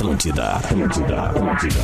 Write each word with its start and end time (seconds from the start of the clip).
Atlântida, 0.00 0.52
Atlântida, 0.52 1.22
Atlântida. 1.24 1.80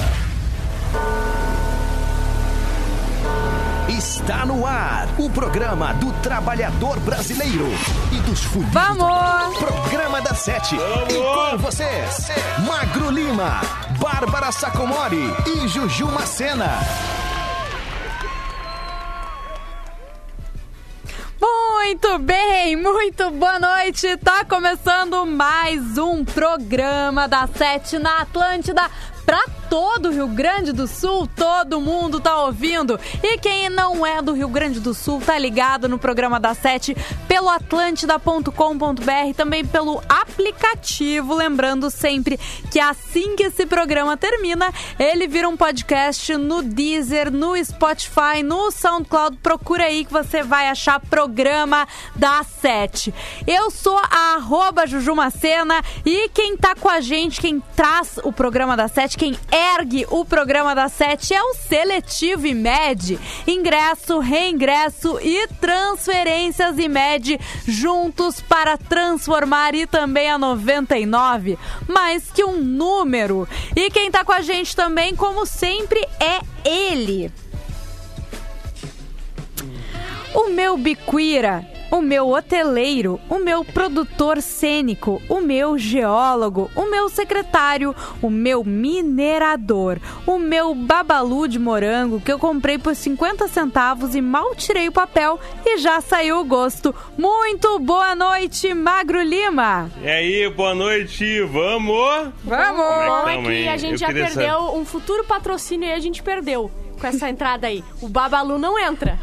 Está 3.91 4.47
no 4.47 4.67
ar 4.67 5.07
o 5.19 5.29
programa 5.29 5.93
do 5.93 6.11
trabalhador 6.23 6.99
brasileiro 7.01 7.69
e 8.11 8.17
dos 8.23 8.43
fudidos. 8.45 8.73
Vamos! 8.73 9.59
Programa 9.59 10.23
da 10.23 10.35
Sete. 10.35 10.77
E 10.77 11.51
com 11.51 11.59
vocês, 11.59 12.29
Magro 12.67 13.11
Lima, 13.11 13.61
Bárbara 14.01 14.51
Sacomori 14.51 15.31
e 15.47 15.69
Juju 15.69 16.07
Macena. 16.11 16.81
Muito 21.87 22.19
bem, 22.19 22.75
muito 22.75 23.31
boa 23.31 23.61
noite. 23.61 24.17
Tá 24.17 24.45
começando 24.45 25.25
mais 25.25 25.97
um 25.97 26.25
programa 26.25 27.29
da 27.29 27.47
Sete 27.47 27.97
na 27.97 28.23
Atlântida 28.23 28.91
todo 29.69 30.09
o 30.09 30.13
Rio 30.13 30.29
Grande 30.29 30.73
do 30.73 30.87
Sul, 30.87 31.29
todo 31.35 31.81
mundo 31.81 32.21
tá 32.21 32.43
ouvindo. 32.43 32.99
E 33.23 33.39
quem 33.39 33.69
não 33.69 34.07
é 34.07 34.23
do 34.23 34.33
Rio 34.33 34.49
Grande 34.49 34.81
do 34.81 34.95
Sul 34.95 35.21
tá 35.21 35.39
ligado 35.39 35.89
no 35.89 35.99
programa 35.99 36.39
da 36.39 36.55
Sete 36.55 36.97
pelo 37.29 37.49
atlântida.com.br, 37.49 39.35
também 39.37 39.65
pelo 39.65 40.03
aplicativo, 40.09 41.35
lembrando 41.35 41.91
sempre 41.91 42.39
que 42.71 42.81
assim 42.81 43.37
que 43.37 43.45
esse 43.45 43.67
programa 43.67 44.17
termina, 44.17 44.73
ele 44.99 45.27
vira 45.27 45.49
um 45.49 45.57
podcast 45.57 46.37
no 46.37 46.63
Deezer, 46.63 47.31
no 47.33 47.57
Spotify, 47.65 48.43
no 48.45 48.71
SoundCloud. 48.71 49.39
Procura 49.39 49.85
aí 49.85 50.05
que 50.05 50.13
você 50.13 50.43
vai 50.43 50.69
achar 50.69 51.01
programa 51.01 51.87
da 52.15 52.43
Sete. 52.43 53.13
Eu 53.47 53.71
sou 53.71 53.99
a 53.99 54.35
arroba 54.37 54.87
Jujumacena 54.87 55.83
e 56.05 56.29
quem 56.31 56.57
tá 56.57 56.75
com 56.75 56.89
a 56.89 57.01
gente, 57.01 57.41
quem 57.41 57.61
traz 57.75 58.19
o 58.23 58.33
programa 58.33 58.77
da 58.77 58.89
Sete, 58.89 59.17
quem 59.17 59.37
ergue 59.57 60.07
o 60.11 60.25
programa 60.25 60.75
da 60.75 60.89
Sete 60.89 61.33
é 61.33 61.43
o 61.43 61.55
Seletivo 61.55 62.47
IMED. 62.47 63.19
Ingresso, 63.47 64.19
reingresso 64.19 65.19
e 65.23 65.49
transferências 65.61 66.79
IMED 66.79 67.41
juntos 67.67 68.41
para 68.43 68.77
transformar 68.77 69.75
e 69.75 69.87
também 69.87 70.31
a 70.31 70.37
99. 70.37 71.59
Mais 71.89 72.31
que 72.31 72.45
um 72.45 72.61
número. 72.61 73.49
E 73.75 73.91
quem 73.91 74.11
tá 74.11 74.25
com 74.25 74.33
a 74.33 74.43
gente 74.43 74.77
também, 74.77 75.17
como 75.17 75.47
sempre, 75.47 76.07
é 76.21 76.41
ele. 76.69 77.33
O 80.35 80.51
meu 80.51 80.77
biquira 80.77 81.76
o 81.91 82.01
meu 82.01 82.31
hoteleiro, 82.31 83.21
o 83.29 83.39
meu 83.39 83.65
produtor 83.65 84.41
cênico, 84.43 85.21
o 85.29 85.41
meu 85.41 85.79
geólogo, 85.79 86.71
o 86.75 86.91
meu 86.91 87.09
secretário, 87.09 87.95
o 88.21 88.31
meu 88.31 88.65
minerador, 88.65 89.99
o 90.27 90.39
meu 90.39 90.75
babalu 90.75 91.49
de 91.49 91.59
morango 91.59 92.21
que 92.21 92.33
eu 92.33 92.39
comprei 92.39 92.79
por 92.79 92.95
50 92.95 93.49
centavos 93.49 94.15
e 94.15 94.21
mal 94.21 94.55
tirei 94.55 94.89
o 94.89 94.93
papel 94.93 95.39
e 95.65 95.79
já 95.79 96.01
saiu 96.01 96.41
o 96.41 96.45
gosto. 96.45 96.95
Muito 97.17 97.79
boa 97.79 98.15
noite, 98.15 98.73
Magro 98.75 99.23
Lima! 99.23 99.91
E 100.03 100.09
aí, 100.09 100.51
boa 100.51 100.75
noite, 100.75 101.43
vamos? 101.43 102.33
Vamos! 102.45 102.77
Bom 102.77 103.29
é 103.29 103.43
que 103.43 103.69
a 103.69 103.77
gente 103.77 103.99
já 103.99 104.09
perdeu 104.09 104.61
saber. 104.61 104.79
um 104.79 104.85
futuro 104.85 105.25
patrocínio 105.25 105.89
e 105.89 105.93
a 105.93 106.01
gente 106.01 106.23
perdeu 106.23 106.71
com 107.01 107.07
essa 107.07 107.29
entrada 107.29 107.67
aí. 107.67 107.85
O 108.01 108.09
babalu 108.09 108.59
não 108.59 108.79
entra. 108.79 109.19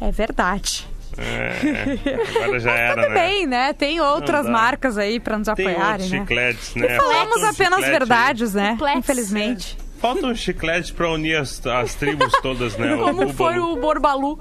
É 0.00 0.10
verdade. 0.10 0.86
É, 1.18 2.36
agora 2.36 2.60
já 2.60 2.72
era, 2.72 3.02
tudo 3.02 3.14
né? 3.14 3.14
bem, 3.14 3.46
né? 3.46 3.72
Tem 3.72 4.00
outras 4.00 4.46
marcas 4.46 4.98
aí 4.98 5.18
pra 5.18 5.38
nos 5.38 5.48
Tem 5.54 5.66
apoiarem, 5.66 6.08
né? 6.08 6.18
chicletes, 6.20 6.74
né? 6.74 6.94
E 6.94 6.96
falamos 6.96 7.42
apenas 7.44 7.84
verdades, 7.84 8.54
né? 8.54 8.72
Chicletes. 8.72 8.98
Infelizmente. 8.98 9.78
É. 9.80 9.86
Falta 10.00 10.26
um 10.26 10.34
chiclete 10.34 10.92
pra 10.92 11.10
unir 11.10 11.36
as, 11.36 11.64
as 11.66 11.94
tribos 11.94 12.30
todas, 12.42 12.76
né? 12.76 12.96
Como 13.02 13.24
o 13.24 13.32
foi 13.32 13.58
o 13.58 13.76
Borbalu. 13.76 14.38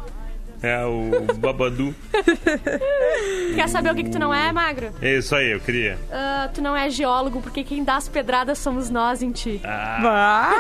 É, 0.66 0.84
o 0.84 1.12
Babadu. 1.38 1.94
Quer 3.56 3.70
saber 3.70 3.92
o 3.92 3.96
que, 3.96 4.04
que 4.06 4.10
tu 4.10 4.18
não 4.18 4.34
é, 4.34 4.52
Magro? 4.52 4.90
É 5.02 5.18
isso 5.18 5.36
aí, 5.36 5.52
eu 5.52 5.60
queria. 5.60 5.96
Uh, 6.10 6.52
tu 6.54 6.62
não 6.62 6.76
é 6.76 6.90
geólogo, 6.90 7.40
porque 7.42 7.64
quem 7.64 7.84
dá 7.84 7.98
as 7.98 8.10
pedradas 8.10 8.58
somos 8.58 8.90
nós 8.90 9.22
em 9.22 9.32
ti. 9.32 9.62
Ah, 9.64 10.52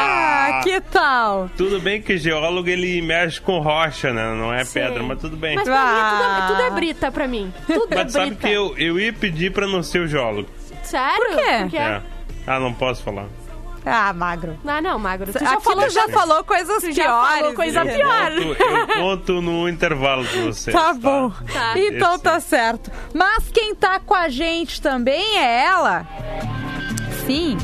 Ah, 0.00 0.60
que 0.64 0.80
tal? 0.80 1.50
Tudo 1.56 1.78
bem 1.80 2.00
que 2.00 2.16
geólogo 2.16 2.68
ele 2.68 3.02
mexe 3.02 3.38
com 3.40 3.58
rocha, 3.58 4.12
né? 4.12 4.34
Não 4.34 4.52
é 4.52 4.64
Sim. 4.64 4.80
pedra, 4.80 5.02
mas 5.02 5.18
tudo 5.20 5.36
bem. 5.36 5.56
Mas 5.56 5.64
pra 5.64 5.74
mim 5.74 5.88
tudo 6.10 6.22
é, 6.22 6.26
Ah. 6.26 6.46
tudo 6.48 6.62
é 6.62 6.70
brita 6.70 7.12
pra 7.12 7.28
mim. 7.28 7.52
Tudo 7.66 7.86
é 7.92 7.96
Mas 8.04 8.12
sabe 8.12 8.26
brita. 8.30 8.48
que 8.48 8.54
eu, 8.54 8.74
eu 8.78 8.98
ia 8.98 9.12
pedir 9.12 9.52
pra 9.52 9.66
não 9.66 9.82
ser 9.82 10.00
o 10.00 10.06
geólogo. 10.08 10.48
Sério? 10.82 11.18
Por 11.18 11.36
quê? 11.36 11.58
Porque... 11.60 11.76
É. 11.76 12.00
Ah, 12.46 12.58
não 12.58 12.72
posso 12.72 13.02
falar. 13.02 13.26
Ah, 13.90 14.12
magro. 14.12 14.58
Ah, 14.66 14.80
não, 14.80 14.98
Magro. 14.98 15.32
Tu 15.32 15.38
já 15.38 15.52
Aqui 15.54 15.64
falou 15.64 15.84
tu 15.86 15.90
já 15.92 16.08
falou 16.08 16.44
coisas 16.44 16.82
Tu 16.82 16.92
já 16.92 17.04
piores. 17.04 17.38
falou 17.38 17.54
coisa 17.54 17.84
né? 17.84 17.94
pior. 17.96 18.32
Eu 18.32 18.54
conto, 18.56 18.62
eu 18.62 18.86
conto 19.02 19.42
no 19.42 19.68
intervalo 19.68 20.26
com 20.26 20.44
vocês. 20.46 20.74
Tá 20.76 20.92
bom. 20.92 21.30
Tá. 21.52 21.78
Então 21.78 22.14
Esse. 22.14 22.22
tá 22.22 22.40
certo. 22.40 22.90
Mas 23.14 23.48
quem 23.52 23.74
tá 23.74 23.98
com 24.00 24.14
a 24.14 24.28
gente 24.28 24.80
também 24.80 25.38
é 25.38 25.64
ela. 25.64 26.06
Sim, 27.26 27.56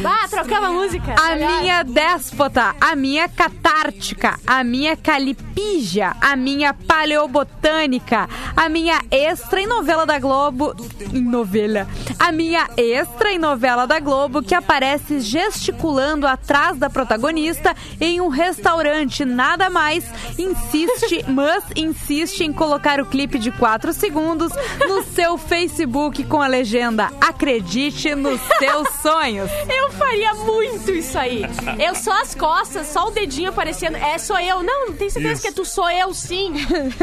Vá, 0.00 0.26
trocamos 0.28 0.68
a 0.68 0.72
música. 0.72 1.14
a 1.14 1.34
Melhor. 1.34 1.60
minha 1.60 1.82
déspota, 1.84 2.74
a 2.80 2.96
minha 2.96 3.28
catártica, 3.28 4.38
a 4.44 4.64
minha 4.64 4.96
calipígia, 4.96 6.16
a 6.20 6.34
minha 6.34 6.74
paleobotânica, 6.74 8.28
a 8.56 8.68
minha 8.68 9.00
extra 9.10 9.60
em 9.60 9.66
novela 9.66 10.04
da 10.04 10.18
Globo. 10.18 10.74
Em 11.12 11.22
novela. 11.22 11.86
A 12.18 12.32
minha 12.32 12.68
extra 12.76 13.30
em 13.32 13.38
novela 13.38 13.86
da 13.86 14.00
Globo 14.00 14.42
que 14.42 14.54
aparece 14.54 15.20
gesticulando 15.20 16.26
atrás 16.26 16.76
da 16.76 16.90
protagonista 16.90 17.74
em 18.00 18.20
um 18.20 18.28
restaurante. 18.28 19.24
Nada 19.24 19.70
mais 19.70 20.04
insiste, 20.36 21.24
mas 21.30 21.62
insiste 21.76 22.40
em 22.40 22.52
colocar 22.52 23.00
o 23.00 23.06
clipe 23.06 23.38
de 23.38 23.52
4 23.52 23.92
segundos 23.92 24.52
no 24.80 25.04
seu 25.04 25.38
Facebook 25.38 26.24
com 26.24 26.42
a 26.42 26.46
legenda 26.48 27.10
Acredite 27.20 28.14
nos 28.14 28.40
seus 28.58 28.88
sonhos. 29.00 29.50
Eu 29.68 29.90
faria 29.92 30.34
muito 30.34 30.90
isso 30.90 31.18
aí. 31.18 31.42
Eu 31.78 31.94
só 31.94 32.12
as 32.22 32.34
costas, 32.34 32.86
só 32.88 33.08
o 33.08 33.10
dedinho 33.10 33.50
aparecendo. 33.50 33.96
É, 33.96 34.16
sou 34.18 34.38
eu. 34.38 34.62
Não, 34.62 34.92
tem 34.92 35.10
certeza 35.10 35.34
Isso. 35.34 35.42
que 35.42 35.48
é 35.48 35.52
tu 35.52 35.64
sou 35.64 35.90
eu, 35.90 36.12
sim. 36.14 36.54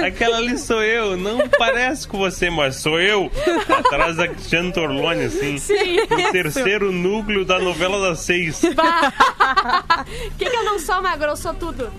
Aquela 0.05 0.37
ali 0.37 0.57
sou 0.57 0.81
eu, 0.81 1.15
não 1.17 1.47
parece 1.49 2.07
com 2.07 2.17
você, 2.17 2.49
mas 2.49 2.77
sou 2.77 2.99
eu. 2.99 3.31
Atrás 3.85 4.15
da 4.17 4.27
Cristiano 4.27 4.71
Torlone, 4.71 5.25
assim. 5.25 5.57
Sim. 5.57 5.97
No 6.09 6.31
terceiro 6.31 6.91
núcleo 6.91 7.45
da 7.45 7.59
novela 7.59 7.99
das 8.09 8.19
seis. 8.21 8.61
O 8.63 10.31
que, 10.37 10.49
que 10.49 10.55
eu 10.55 10.63
não 10.63 10.79
sou, 10.79 11.01
Magro? 11.01 11.27
Eu 11.29 11.35
sou 11.37 11.53
tudo. 11.53 11.91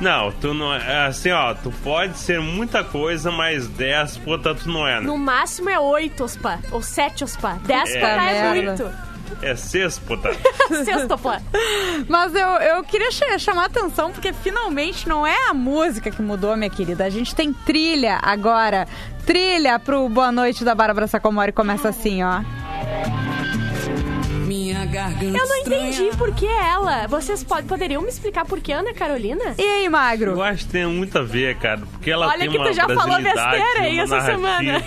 Não, 0.00 0.30
tu 0.32 0.52
não 0.52 0.74
é. 0.74 1.06
Assim, 1.06 1.30
ó, 1.30 1.54
tu 1.54 1.72
pode 1.82 2.18
ser 2.18 2.38
muita 2.40 2.84
coisa, 2.84 3.30
mas 3.30 3.66
déspota 3.66 4.54
tu 4.54 4.68
não 4.68 4.86
é, 4.86 4.96
né? 5.00 5.06
No 5.06 5.16
máximo 5.16 5.70
é 5.70 5.78
oito, 5.78 6.24
ospa. 6.24 6.58
Ou 6.70 6.82
sete, 6.82 7.24
ospa. 7.24 7.58
Déspota 7.64 7.98
É. 8.06 8.36
é, 8.36 8.52
Merda. 8.52 8.84
muito. 8.84 9.15
É 9.42 9.54
sêspota. 9.56 10.30
Sexto, 10.84 11.12
ospa. 11.14 11.42
Mas 12.08 12.34
eu, 12.34 12.46
eu 12.48 12.84
queria 12.84 13.10
ch- 13.10 13.38
chamar 13.38 13.62
a 13.62 13.66
atenção 13.66 14.10
porque 14.12 14.32
finalmente 14.32 15.08
não 15.08 15.26
é 15.26 15.48
a 15.48 15.54
música 15.54 16.10
que 16.10 16.22
mudou, 16.22 16.56
minha 16.56 16.70
querida. 16.70 17.04
A 17.04 17.10
gente 17.10 17.34
tem 17.34 17.52
trilha 17.52 18.18
agora. 18.22 18.86
Trilha 19.26 19.78
pro 19.78 20.08
Boa 20.08 20.30
Noite 20.30 20.64
da 20.64 20.74
Bárbara 20.74 21.06
Sacomori 21.06 21.52
começa 21.52 21.88
assim, 21.88 22.22
ó. 22.22 22.40
Eu 25.20 25.46
não 25.48 25.56
entendi 25.58 26.10
por 26.16 26.34
que 26.34 26.46
ela. 26.46 27.06
Vocês 27.06 27.44
pod- 27.44 27.66
poderiam 27.66 28.02
me 28.02 28.08
explicar 28.08 28.44
por 28.44 28.60
que 28.60 28.72
Ana 28.72 28.92
Carolina? 28.94 29.54
E 29.58 29.62
aí, 29.62 29.88
Magro? 29.88 30.32
Eu 30.32 30.42
acho 30.42 30.64
que 30.66 30.72
tem 30.72 30.86
muito 30.86 31.18
a 31.18 31.22
ver, 31.22 31.56
cara, 31.56 31.80
porque 31.92 32.10
ela 32.10 32.26
Olha 32.28 32.38
tem 32.40 32.50
que 32.50 32.56
uma 32.58 32.66
tu 32.68 32.72
já 32.74 32.86
falou 32.86 33.16
besteira 33.22 33.80
aí 33.80 33.98
essa 33.98 34.20
semana. 34.22 34.82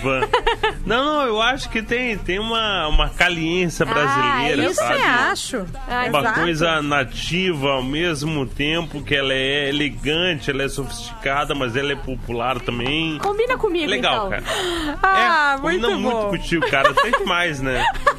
Não, 0.86 1.04
não, 1.04 1.26
eu 1.26 1.40
acho 1.42 1.68
que 1.68 1.82
tem, 1.82 2.16
tem 2.18 2.38
uma, 2.38 2.88
uma 2.88 3.08
caliência 3.10 3.84
brasileira, 3.86 4.64
Isso 4.64 4.74
sabe? 4.74 4.94
eu 5.00 5.06
acho. 5.08 5.66
Ah, 5.88 6.06
Uma 6.08 6.20
Exato. 6.20 6.40
coisa 6.40 6.82
nativa 6.82 7.68
ao 7.72 7.82
mesmo 7.82 8.46
tempo 8.46 9.02
que 9.02 9.14
ela 9.14 9.32
é 9.32 9.68
elegante, 9.68 10.50
ela 10.50 10.62
é 10.64 10.68
sofisticada, 10.68 11.54
mas 11.54 11.76
ela 11.76 11.92
é 11.92 11.96
popular 11.96 12.58
também. 12.60 13.18
Combina 13.18 13.56
comigo, 13.56 13.88
Legal, 13.90 14.26
então. 14.28 14.30
cara. 14.30 14.44
Ah, 15.02 15.56
é, 15.58 15.60
muito 15.62 15.80
combina 15.86 15.88
bom. 16.10 16.20
muito 16.22 16.38
contigo, 16.38 16.68
cara. 16.70 16.92
Tem 16.94 17.12
demais, 17.12 17.60
né? 17.60 17.84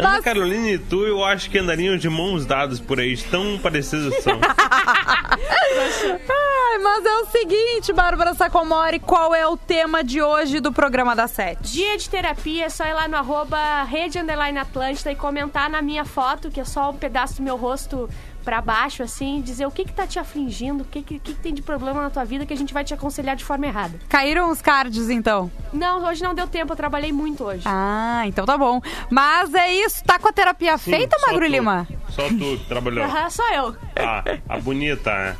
Ana 0.00 0.22
Carolina 0.22 0.70
e 0.70 0.78
tu, 0.78 1.04
eu 1.04 1.24
acho 1.24 1.50
que 1.50 1.58
andariam 1.58 1.96
de 1.96 2.08
mãos 2.08 2.46
dadas 2.46 2.80
por 2.80 3.00
aí, 3.00 3.16
tão 3.16 3.58
parecidos 3.58 4.14
são. 4.22 4.38
Ai, 6.28 6.78
mas 6.82 7.04
é 7.04 7.16
o 7.18 7.26
seguinte, 7.26 7.92
Bárbara 7.92 8.34
Sacomori, 8.34 8.98
qual 8.98 9.34
é 9.34 9.46
o 9.46 9.56
tema 9.56 10.02
de 10.02 10.22
hoje 10.22 10.60
do 10.60 10.72
programa 10.72 11.14
da 11.14 11.26
Sete? 11.28 11.72
Dia 11.72 11.96
de 11.96 12.08
terapia, 12.08 12.66
é 12.66 12.68
só 12.68 12.84
ir 12.84 12.94
lá 12.94 13.08
no 13.08 13.16
arroba 13.16 13.82
rede 13.84 14.18
underline 14.18 14.58
Atlântida 14.58 15.12
e 15.12 15.16
comentar 15.16 15.70
na 15.70 15.80
minha 15.80 16.04
foto, 16.04 16.50
que 16.50 16.60
é 16.60 16.64
só 16.64 16.90
um 16.90 16.96
pedaço 16.96 17.36
do 17.36 17.42
meu 17.42 17.56
rosto 17.56 18.08
para 18.44 18.60
baixo, 18.60 19.02
assim, 19.02 19.40
dizer 19.40 19.66
o 19.66 19.70
que 19.70 19.84
que 19.84 19.92
tá 19.92 20.06
te 20.06 20.18
afligindo, 20.18 20.82
o 20.82 20.86
que 20.86 21.02
que, 21.02 21.18
que 21.18 21.34
que 21.34 21.40
tem 21.40 21.54
de 21.54 21.62
problema 21.62 22.02
na 22.02 22.10
tua 22.10 22.24
vida 22.24 22.44
que 22.46 22.52
a 22.52 22.56
gente 22.56 22.72
vai 22.72 22.84
te 22.84 22.92
aconselhar 22.94 23.34
de 23.34 23.44
forma 23.44 23.66
errada. 23.66 23.98
Caíram 24.08 24.50
os 24.50 24.60
cards, 24.60 25.08
então? 25.10 25.50
Não, 25.72 26.04
hoje 26.04 26.22
não 26.22 26.34
deu 26.34 26.46
tempo, 26.46 26.72
eu 26.72 26.76
trabalhei 26.76 27.12
muito 27.12 27.44
hoje. 27.44 27.62
Ah, 27.66 28.22
então 28.26 28.44
tá 28.44 28.56
bom. 28.56 28.80
Mas 29.10 29.52
é 29.54 29.72
isso, 29.72 30.04
tá 30.04 30.18
com 30.18 30.28
a 30.28 30.32
terapia 30.32 30.76
Sim, 30.78 30.90
feita, 30.92 31.18
só 31.18 31.26
Magro 31.26 31.46
tu. 31.46 31.50
Lima? 31.50 31.88
Só 32.10 32.28
tu 32.28 32.58
que 32.58 32.64
trabalhou. 32.68 33.04
Aham, 33.04 33.30
só 33.30 33.50
eu. 33.52 33.76
Ah, 33.96 34.24
a 34.48 34.58
bonita? 34.58 35.36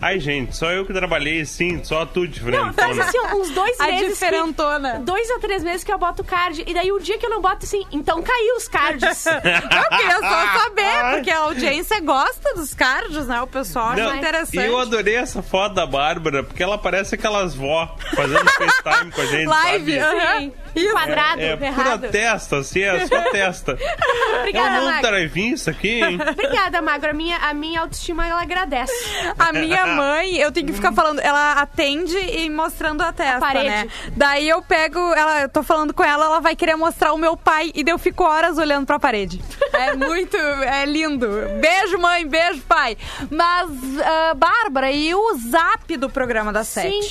Ai, 0.00 0.18
gente, 0.18 0.56
só 0.56 0.70
eu 0.70 0.84
que 0.86 0.92
trabalhei, 0.92 1.44
sim, 1.44 1.82
só 1.84 2.04
tu 2.06 2.20
Não, 2.20 2.26
diferente. 2.26 2.74
faz 2.74 2.98
assim, 2.98 3.18
uns 3.34 3.50
dois 3.50 3.78
A 3.80 3.86
meses. 3.86 4.00
que- 4.02 4.08
diferentona. 4.08 5.00
dois 5.00 5.30
a 5.30 5.38
três 5.38 5.62
meses 5.62 5.84
que 5.84 5.92
eu 5.92 5.98
boto 5.98 6.24
card. 6.24 6.64
E 6.66 6.74
daí 6.74 6.90
o 6.92 6.98
dia 6.98 7.18
que 7.18 7.26
eu 7.26 7.30
não 7.30 7.40
boto 7.40 7.64
assim, 7.64 7.84
então 7.92 8.22
caiu 8.22 8.56
os 8.56 8.68
cards. 8.68 9.26
Eu 9.28 9.98
queria 9.98 10.18
só 10.20 10.58
saber, 10.60 11.14
porque 11.14 11.30
a 11.30 11.38
audiência 11.40 12.00
gosta 12.00 12.54
dos 12.54 12.74
cards, 12.74 13.26
né? 13.26 13.40
O 13.42 13.46
pessoal 13.46 13.88
acha 13.88 14.02
Não, 14.04 14.16
interessante. 14.16 14.58
E 14.58 14.66
eu 14.66 14.78
adorei 14.78 15.16
essa 15.16 15.42
foto 15.42 15.74
da 15.74 15.86
Bárbara, 15.86 16.42
porque 16.42 16.62
ela 16.62 16.76
parece 16.78 17.14
aquelas 17.14 17.54
vó 17.54 17.94
fazendo 18.14 18.48
FaceTime 18.50 19.12
com 19.12 19.20
a 19.20 19.26
gente, 19.26 19.46
Live, 19.46 20.00
sabe? 20.00 20.38
Sim. 20.38 20.52
Isso. 20.74 20.92
Quadrado, 20.92 21.40
É, 21.40 21.46
é 21.50 21.56
pura 21.56 21.66
errado. 21.66 22.08
testa, 22.10 22.58
assim, 22.58 22.82
é 22.82 23.06
só 23.06 23.20
testa. 23.30 23.78
É 24.28 24.40
Obrigada, 24.40 24.80
um 24.80 24.84
mundo 24.84 25.68
aqui, 25.70 26.00
hein? 26.02 26.18
Obrigada, 26.30 26.80
Magro. 26.80 27.10
A 27.10 27.12
minha, 27.12 27.36
a 27.38 27.52
minha 27.54 27.80
autoestima, 27.80 28.26
ela 28.26 28.42
agradece. 28.42 28.92
A 29.38 29.52
minha 29.52 29.86
mãe, 29.86 30.36
eu 30.36 30.52
tenho 30.52 30.66
que 30.66 30.72
ficar 30.72 30.92
falando, 30.92 31.18
ela 31.20 31.52
atende 31.54 32.16
e 32.16 32.48
mostrando 32.48 33.02
a 33.02 33.12
testa, 33.12 33.40
parede. 33.40 33.68
né? 33.68 33.88
Daí 34.16 34.48
eu 34.48 34.62
pego, 34.62 34.98
ela, 35.14 35.42
eu 35.42 35.48
tô 35.48 35.62
falando 35.62 35.92
com 35.92 36.04
ela, 36.04 36.26
ela 36.26 36.40
vai 36.40 36.54
querer 36.54 36.76
mostrar 36.76 37.12
o 37.12 37.18
meu 37.18 37.36
pai 37.36 37.70
e 37.74 37.82
daí 37.82 37.92
eu 37.92 37.98
fico 37.98 38.22
horas 38.24 38.58
olhando 38.58 38.86
pra 38.86 38.98
parede. 38.98 39.42
É 39.72 39.94
muito, 39.96 40.36
é 40.36 40.84
lindo. 40.86 41.28
Beijo, 41.60 41.98
mãe, 41.98 42.26
beijo, 42.26 42.60
pai. 42.62 42.96
Mas, 43.30 43.70
ah, 44.04 44.34
Bárbara, 44.34 44.90
e 44.92 45.14
o 45.14 45.34
zap 45.50 45.96
do 45.96 46.08
programa 46.08 46.52
da 46.52 46.64
Sete? 46.64 47.10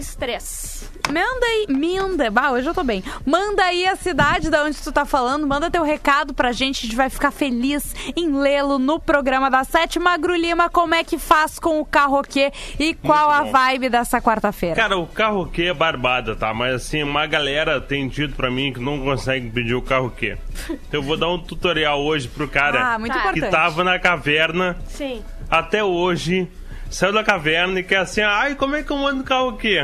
51999-375-823. 0.00 0.84
Manda 1.12 1.46
aí, 1.46 1.66
manda, 1.68 2.30
bah, 2.30 2.50
hoje 2.52 2.66
eu 2.66 2.74
tô 2.74 2.82
bem. 2.82 3.04
Manda 3.26 3.62
aí 3.64 3.86
a 3.86 3.94
cidade 3.94 4.48
da 4.50 4.64
onde 4.64 4.80
tu 4.82 4.90
tá 4.90 5.04
falando, 5.04 5.46
manda 5.46 5.70
teu 5.70 5.82
recado 5.82 6.32
pra 6.32 6.50
gente, 6.50 6.78
a 6.78 6.82
gente 6.86 6.96
vai 6.96 7.10
ficar 7.10 7.30
feliz 7.30 7.94
em 8.16 8.32
lê-lo 8.34 8.78
no 8.78 8.98
programa 8.98 9.50
da 9.50 9.64
Sete. 9.64 9.98
Magro 9.98 10.34
Lima, 10.34 10.70
como 10.70 10.94
é 10.94 11.04
que 11.04 11.18
faz 11.18 11.58
com 11.58 11.78
o 11.80 11.84
carroquê 11.84 12.50
e 12.78 12.94
qual 12.94 13.30
a 13.30 13.42
vibe 13.42 13.90
dessa 13.90 14.20
quarta-feira? 14.20 14.74
Cara, 14.76 14.96
o 14.96 15.06
carro 15.06 15.46
que 15.46 15.66
é 15.68 15.74
barbada, 15.74 16.34
tá? 16.34 16.52
Mas 16.54 16.74
assim, 16.76 17.02
uma 17.02 17.26
galera 17.26 17.80
tem 17.80 18.08
dito 18.08 18.34
pra 18.34 18.50
mim 18.50 18.72
que 18.72 18.80
não 18.80 18.98
consegue 19.00 19.50
pedir 19.50 19.74
o 19.74 19.82
carro 19.82 20.10
que. 20.10 20.36
Então 20.88 21.00
eu 21.00 21.02
vou 21.02 21.16
dar 21.16 21.28
um 21.28 21.38
tutorial 21.38 22.00
hoje 22.02 22.28
pro 22.28 22.48
cara 22.48 22.94
Ah, 22.94 22.98
muito 22.98 23.12
Tá. 23.12 23.32
que 23.32 23.40
tava 23.42 23.84
na 23.84 23.98
caverna 23.98 24.76
Sim. 24.88 25.22
até 25.50 25.82
hoje. 25.84 26.48
Saiu 26.90 27.12
da 27.12 27.24
caverna 27.24 27.80
e 27.80 27.82
quer 27.82 27.98
assim, 27.98 28.20
ai, 28.20 28.54
como 28.54 28.76
é 28.76 28.82
que 28.82 28.90
eu 28.90 28.96
mando 28.96 29.22
o 29.22 29.24
carro 29.24 29.48
aqui? 29.50 29.76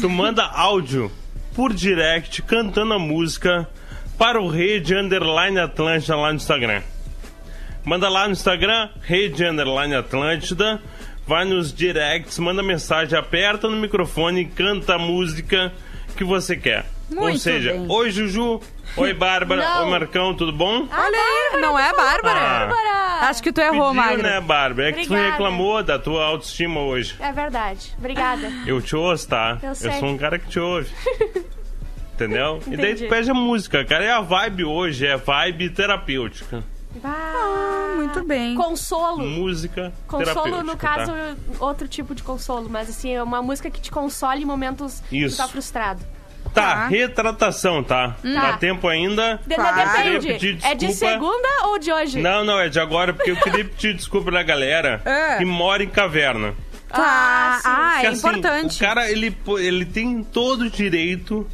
Tu 0.00 0.08
manda 0.10 0.44
áudio 0.44 1.10
por 1.54 1.72
direct, 1.72 2.42
cantando 2.42 2.94
a 2.94 2.98
música 2.98 3.68
para 4.18 4.40
o 4.40 4.48
Rede 4.48 4.94
Underline 4.94 5.58
Atlântida 5.58 6.16
lá 6.16 6.30
no 6.30 6.36
Instagram. 6.36 6.82
Manda 7.84 8.08
lá 8.08 8.26
no 8.26 8.32
Instagram, 8.32 8.88
Rede 9.00 9.44
Underline 9.44 9.94
Atlântida, 9.94 10.80
vai 11.26 11.44
nos 11.44 11.72
directs, 11.72 12.38
manda 12.38 12.62
mensagem, 12.62 13.18
aperta 13.18 13.68
no 13.68 13.76
microfone 13.76 14.42
e 14.42 14.46
canta 14.46 14.96
a 14.96 14.98
música 14.98 15.72
que 16.16 16.24
você 16.24 16.56
quer. 16.56 16.84
Ou 17.10 17.22
Muito 17.22 17.38
seja, 17.38 17.72
bem. 17.72 17.86
oi 17.88 18.10
Juju, 18.10 18.60
oi 18.96 19.12
Bárbara, 19.14 19.62
Não. 19.62 19.84
oi 19.84 19.90
Marcão, 19.90 20.34
tudo 20.34 20.52
bom? 20.52 20.86
Olha 20.90 21.18
aí, 21.18 21.60
não 21.60 21.78
é 21.78 21.92
Bárbara? 21.92 22.38
Ah. 22.40 22.66
Bárbara! 22.66 23.28
Acho 23.28 23.42
que 23.42 23.52
tu 23.52 23.60
errou, 23.60 23.88
Pediu, 23.90 23.94
Magro. 24.02 24.22
né, 24.22 24.40
Bárbara? 24.40 24.88
É 24.88 24.92
que 24.92 25.00
tu 25.06 25.12
Obrigada. 25.12 25.30
reclamou 25.32 25.82
da 25.82 25.98
tua 25.98 26.24
autoestima 26.24 26.80
hoje. 26.80 27.16
É 27.20 27.32
verdade. 27.32 27.94
Obrigada. 27.98 28.50
Eu 28.66 28.80
te 28.80 28.96
ouço, 28.96 29.28
tá? 29.28 29.58
Eu 29.62 29.74
sei. 29.74 29.92
sou 29.92 30.08
um 30.08 30.16
cara 30.16 30.38
que 30.38 30.48
te 30.48 30.58
ouve. 30.58 30.90
Entendeu? 32.14 32.60
E 32.66 32.76
daí 32.76 32.92
Entendi. 32.92 33.06
tu 33.06 33.08
pede 33.10 33.30
a 33.30 33.34
música, 33.34 33.84
cara. 33.84 34.04
É 34.04 34.10
a 34.12 34.20
vibe 34.20 34.64
hoje, 34.64 35.06
é 35.06 35.16
vibe 35.16 35.70
terapêutica. 35.70 36.62
Ah, 37.04 37.94
muito 37.96 38.22
bem. 38.24 38.54
Consolo. 38.56 39.24
Música 39.26 39.92
Consolo, 40.06 40.24
terapêutica. 40.26 40.62
no 40.64 40.76
caso, 40.76 41.12
tá? 41.12 41.36
outro 41.64 41.86
tipo 41.88 42.14
de 42.14 42.22
consolo, 42.22 42.68
mas 42.68 42.90
assim, 42.90 43.14
é 43.14 43.22
uma 43.22 43.40
música 43.40 43.70
que 43.70 43.80
te 43.80 43.90
console 43.90 44.42
em 44.42 44.44
momentos 44.44 45.02
Isso. 45.10 45.36
que 45.36 45.42
tu 45.42 45.46
tá 45.46 45.48
frustrado. 45.48 46.02
Tá, 46.52 46.62
Tá. 46.74 46.86
retratação, 46.88 47.82
tá? 47.82 48.16
Dá 48.24 48.40
Tá. 48.52 48.56
tempo 48.56 48.88
ainda. 48.88 49.40
De- 49.46 49.54
Claro. 49.54 50.18
Depende. 50.20 50.58
É 50.64 50.74
de 50.74 50.92
segunda 50.92 51.48
ou 51.66 51.78
de 51.78 51.92
hoje? 51.92 52.20
Não, 52.20 52.44
não, 52.44 52.58
é 52.58 52.68
de 52.68 52.80
agora, 52.80 53.12
porque 53.12 53.30
eu 53.30 53.36
queria 53.36 53.64
pedir 53.64 53.94
desculpa 53.94 54.30
pra 54.32 54.42
galera 54.42 55.00
É. 55.04 55.36
que 55.38 55.44
mora 55.44 55.82
em 55.84 55.88
caverna. 55.88 56.54
Tá. 56.88 56.96
Ah, 56.98 57.58
sim. 57.62 57.68
Ah, 57.68 57.90
Porque, 57.92 58.06
é 58.06 58.08
assim, 58.10 58.18
importante. 58.18 58.76
O 58.76 58.80
cara, 58.80 59.10
ele, 59.10 59.36
ele 59.60 59.84
tem 59.84 60.24
todo 60.24 60.62
o 60.62 60.70
direito 60.70 61.46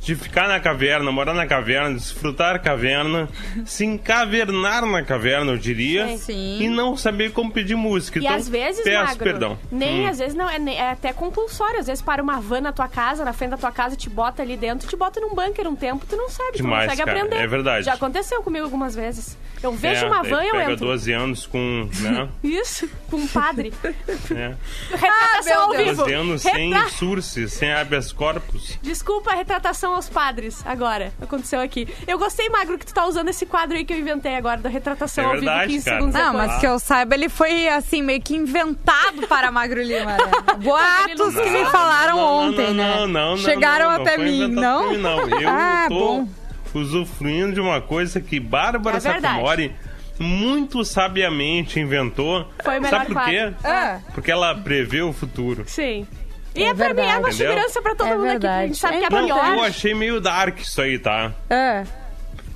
de 0.00 0.14
ficar 0.16 0.48
na 0.48 0.58
caverna, 0.58 1.12
morar 1.12 1.34
na 1.34 1.46
caverna, 1.46 1.94
desfrutar 1.94 2.56
a 2.56 2.58
caverna, 2.58 3.28
se 3.66 3.84
encavernar 3.84 4.84
na 4.86 5.02
caverna, 5.02 5.52
eu 5.52 5.58
diria, 5.58 6.16
Sim. 6.18 6.58
e 6.62 6.68
não 6.68 6.96
saber 6.96 7.32
como 7.32 7.50
pedir 7.52 7.76
música. 7.76 8.18
E 8.18 8.22
então, 8.24 8.34
às 8.36 8.48
vezes, 8.48 8.82
peço 8.82 9.04
Magro, 9.04 9.18
perdão. 9.24 9.58
nem 9.70 10.04
Hum. 10.06 10.08
às 10.08 10.18
vezes 10.18 10.34
não, 10.34 10.48
é, 10.48 10.56
é 10.74 10.90
até 10.92 11.12
compulsório. 11.12 11.78
Às 11.80 11.86
vezes 11.86 12.02
para 12.02 12.22
uma 12.22 12.40
van 12.40 12.62
na 12.62 12.72
tua 12.72 12.88
casa, 12.88 13.24
na 13.24 13.32
frente 13.32 13.50
da 13.50 13.56
tua 13.58 13.70
casa, 13.72 13.94
te 13.96 14.08
bota 14.08 14.42
ali 14.42 14.56
dentro, 14.56 14.88
te 14.88 14.96
bota 14.96 15.20
num 15.20 15.34
bunker 15.34 15.66
um 15.68 15.76
tempo, 15.76 16.04
tu 16.08 16.16
não 16.16 16.28
sabe, 16.30 16.56
Demais, 16.56 16.84
tu 16.84 16.88
não 16.88 16.96
consegue 16.96 17.04
cara, 17.04 17.18
aprender. 17.26 17.44
é 17.44 17.46
verdade. 17.46 17.84
Já 17.86 17.92
aconteceu 17.94 18.42
comigo 18.42 18.64
algumas 18.64 18.94
vezes. 18.94 19.36
Eu 19.62 19.72
vejo 19.72 20.06
É, 20.06 20.08
uma 20.08 20.22
van 20.22 20.42
e 20.42 20.48
eu 20.48 20.60
entro. 20.62 20.76
12 20.76 21.12
anos 21.12 21.44
com, 21.46 21.86
né, 22.00 22.26
Isso, 22.42 22.88
com 23.10 23.16
um 23.16 23.26
padre. 23.26 23.72
é, 23.84 24.54
Retratação 24.90 25.44
meu 25.44 25.60
ao 25.60 25.70
vivo. 25.84 25.96
12 25.96 26.12
anos 26.14 26.42
sem 26.42 26.72
Retra- 26.72 26.88
surce, 26.90 27.48
sem 27.48 27.72
habeas 27.72 28.12
corpus. 28.12 28.78
Desculpa 28.82 29.32
a 29.32 29.34
retratação 29.34 29.94
aos 29.94 30.08
padres 30.08 30.62
agora. 30.64 31.12
Aconteceu 31.20 31.60
aqui. 31.60 31.88
Eu 32.06 32.18
gostei, 32.18 32.48
Magro, 32.48 32.78
que 32.78 32.86
tu 32.86 32.94
tá 32.94 33.06
usando 33.06 33.28
esse 33.28 33.44
quadro 33.46 33.76
aí 33.76 33.84
que 33.84 33.92
eu 33.92 33.98
inventei 33.98 34.34
agora, 34.36 34.60
da 34.60 34.68
retratação 34.68 35.24
É 35.24 35.26
ao 35.26 35.32
verdade, 35.34 35.60
vivo 35.72 35.72
15 35.74 35.84
cara. 35.84 35.96
segundos 35.98 36.20
Não, 36.20 36.32
depois. 36.32 36.46
mas 36.50 36.60
que 36.60 36.66
eu 36.66 36.78
saiba, 36.78 37.14
ele 37.14 37.28
foi 37.28 37.68
assim, 37.68 38.02
meio 38.02 38.20
que 38.22 38.34
inventado 38.36 39.26
para 39.28 39.50
Magro 39.50 39.82
Lima, 39.82 40.12
né? 40.12 40.18
Boatos 40.62 41.34
que 41.34 41.50
me 41.50 41.62
Não, 41.62 41.70
falaram 41.70 42.16
não, 42.16 42.22
não, 42.42 42.48
ontem, 42.48 42.66
não, 42.68 42.74
né? 42.74 42.94
Não, 42.96 43.06
não, 43.06 43.30
não. 43.30 43.36
Chegaram 43.38 43.90
não, 43.90 43.96
não 43.98 44.02
até 44.04 44.18
mim, 44.18 44.48
não? 44.48 44.90
mim, 44.90 44.96
não. 44.98 45.28
Eu 45.28 45.48
ah, 45.50 45.86
tô 45.88 45.94
bom. 45.94 46.28
usufruindo 46.74 47.52
de 47.52 47.60
uma 47.60 47.80
coisa 47.80 48.20
que 48.20 48.38
Bárbara 48.38 48.96
É 48.96 49.00
verdade. 49.00 49.26
Sacomori 49.34 49.74
muito 50.20 50.84
sabiamente 50.84 51.80
inventou. 51.80 52.46
Foi 52.62 52.78
melhor 52.78 53.00
Sabe 53.00 53.14
por 53.14 53.24
quê? 53.24 53.52
Ah. 53.64 53.98
Porque 54.14 54.30
ela 54.30 54.54
prevê 54.54 55.00
o 55.02 55.12
futuro. 55.12 55.64
Sim. 55.66 56.06
E 56.54 56.62
É 56.64 56.68
é, 56.68 56.74
pra 56.74 56.86
mim 56.86 56.90
é 56.90 56.94
verdade. 56.94 57.18
uma 57.20 57.28
Entendeu? 57.30 57.48
segurança 57.48 57.82
pra 57.82 57.94
todo 57.94 58.08
É 58.08 58.16
mundo 58.16 58.26
aqui. 58.26 58.46
A 58.46 58.66
gente 58.66 58.70
verdade. 58.72 58.76
sabe 58.76 58.98
que 58.98 59.04
é 59.04 59.10
Não, 59.10 59.24
pior. 59.26 59.54
Eu 59.56 59.62
achei 59.62 59.94
meio 59.94 60.20
dark 60.20 60.58
isso 60.60 60.80
aí, 60.82 60.98
tá? 60.98 61.32
Ah. 61.48 61.84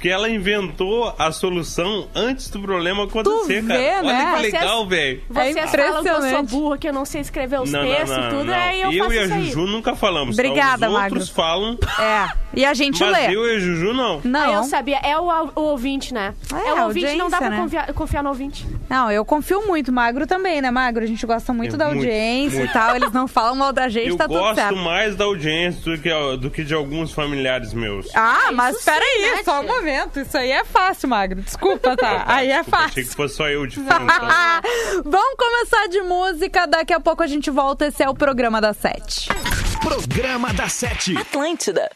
Porque 0.04 0.12
ela 0.12 0.28
inventou 0.28 1.14
a 1.18 1.32
solução 1.32 2.08
antes 2.14 2.50
do 2.50 2.60
problema 2.60 3.04
acontecer, 3.04 3.62
Tu 3.62 3.68
cara. 3.68 3.80
vê, 3.80 3.88
Olha 4.00 4.02
né? 4.12 4.32
que 4.36 4.42
legal, 4.42 4.86
velho. 4.86 5.22
Vocês 5.30 5.56
É 5.56 5.66
falam 5.66 6.02
que 6.02 6.08
eu 6.10 6.22
sou 6.28 6.42
burra, 6.42 6.76
que 6.76 6.88
eu 6.90 6.92
não 6.92 7.06
sei 7.06 7.22
escrever 7.22 7.58
os 7.62 7.72
Não, 7.72 7.80
textos 7.80 8.10
não, 8.10 8.26
e 8.26 8.28
tudo, 8.28 8.44
não. 8.44 8.52
aí 8.54 8.82
eu 8.82 8.92
eu 8.92 9.04
faço 9.04 9.14
e 9.14 9.18
a 9.18 9.24
isso 9.24 9.34
aí. 9.34 9.44
Juju 9.46 9.66
nunca 9.66 9.96
falamos. 9.96 10.38
Obrigada, 10.38 10.86
tá? 10.86 10.92
Os 10.92 11.02
outros 11.04 11.30
Magro. 11.30 11.34
falam, 11.34 11.78
É. 11.98 12.44
E 12.56 12.64
a 12.66 12.72
gente 12.74 13.00
mas 13.02 13.12
lê. 13.12 13.34
eu 13.34 13.50
e 13.50 13.56
a 13.56 13.58
Juju 13.58 13.92
não. 13.94 14.20
Não. 14.22 14.40
Ah, 14.40 14.52
eu 14.52 14.62
sabia. 14.64 14.98
É 15.02 15.18
o, 15.18 15.24
o 15.56 15.60
ouvinte, 15.62 16.12
né? 16.14 16.34
É, 16.52 16.68
É, 16.68 16.74
o 16.74 16.84
ouvinte, 16.84 17.16
não 17.16 17.28
dá 17.30 17.38
pra 17.38 17.50
né? 17.50 17.56
confiar, 17.56 17.92
confiar 17.94 18.22
no 18.22 18.28
ouvinte. 18.28 18.64
Não, 18.88 19.10
eu 19.10 19.24
confio 19.24 19.66
muito. 19.66 19.90
Magro 19.90 20.24
também, 20.26 20.60
né, 20.60 20.70
Magro? 20.70 21.02
A 21.02 21.06
gente 21.06 21.24
gosta 21.26 21.52
muito 21.52 21.72
Eu 21.74 21.78
da 21.78 21.86
audiência 21.86 22.58
muito. 22.58 22.70
e 22.70 22.72
tal. 22.72 22.94
Eles 22.94 23.10
não 23.10 23.26
falam 23.26 23.56
mal 23.56 23.72
da 23.72 23.88
gente, 23.88 24.10
Eu 24.10 24.16
tá 24.18 24.28
tudo 24.28 24.38
gosto 24.38 24.54
certo. 24.56 24.76
mais 24.76 25.16
da 25.16 25.24
audiência 25.24 25.80
do 25.96 25.98
que, 25.98 26.36
do 26.36 26.50
que 26.50 26.62
de 26.62 26.74
alguns 26.74 27.10
familiares 27.10 27.72
meus. 27.72 28.06
Ah, 28.14 28.34
Ah, 28.48 28.52
mas 28.52 28.84
peraí, 28.84 29.20
né, 29.36 29.42
só 29.44 29.60
um 29.60 29.64
tia? 29.64 29.72
Momento. 29.94 30.20
Isso 30.20 30.36
aí 30.36 30.50
é 30.50 30.64
fácil, 30.64 31.08
Magro. 31.08 31.40
Desculpa, 31.40 31.96
tá? 31.96 32.24
Aí 32.28 32.50
é 32.50 32.56
Desculpa, 32.58 32.76
Achei 32.78 32.88
fácil. 32.88 33.10
que 33.10 33.16
fosse 33.16 33.34
só 33.36 33.48
eu 33.48 33.66
de 33.66 33.76
frente. 33.76 33.90
Ah, 33.92 34.60
Vamos 35.04 35.34
começar 35.38 35.86
de 35.88 36.00
música, 36.02 36.66
daqui 36.66 36.92
a 36.92 37.00
pouco 37.00 37.22
a 37.22 37.26
gente 37.26 37.50
volta. 37.50 37.86
Esse 37.86 38.02
é 38.02 38.08
o 38.08 38.14
programa 38.14 38.60
da 38.60 38.72
Sete. 38.72 39.28
Programa 39.80 40.52
da 40.52 40.68
Sete. 40.68 41.16
Atlântida. 41.16 41.90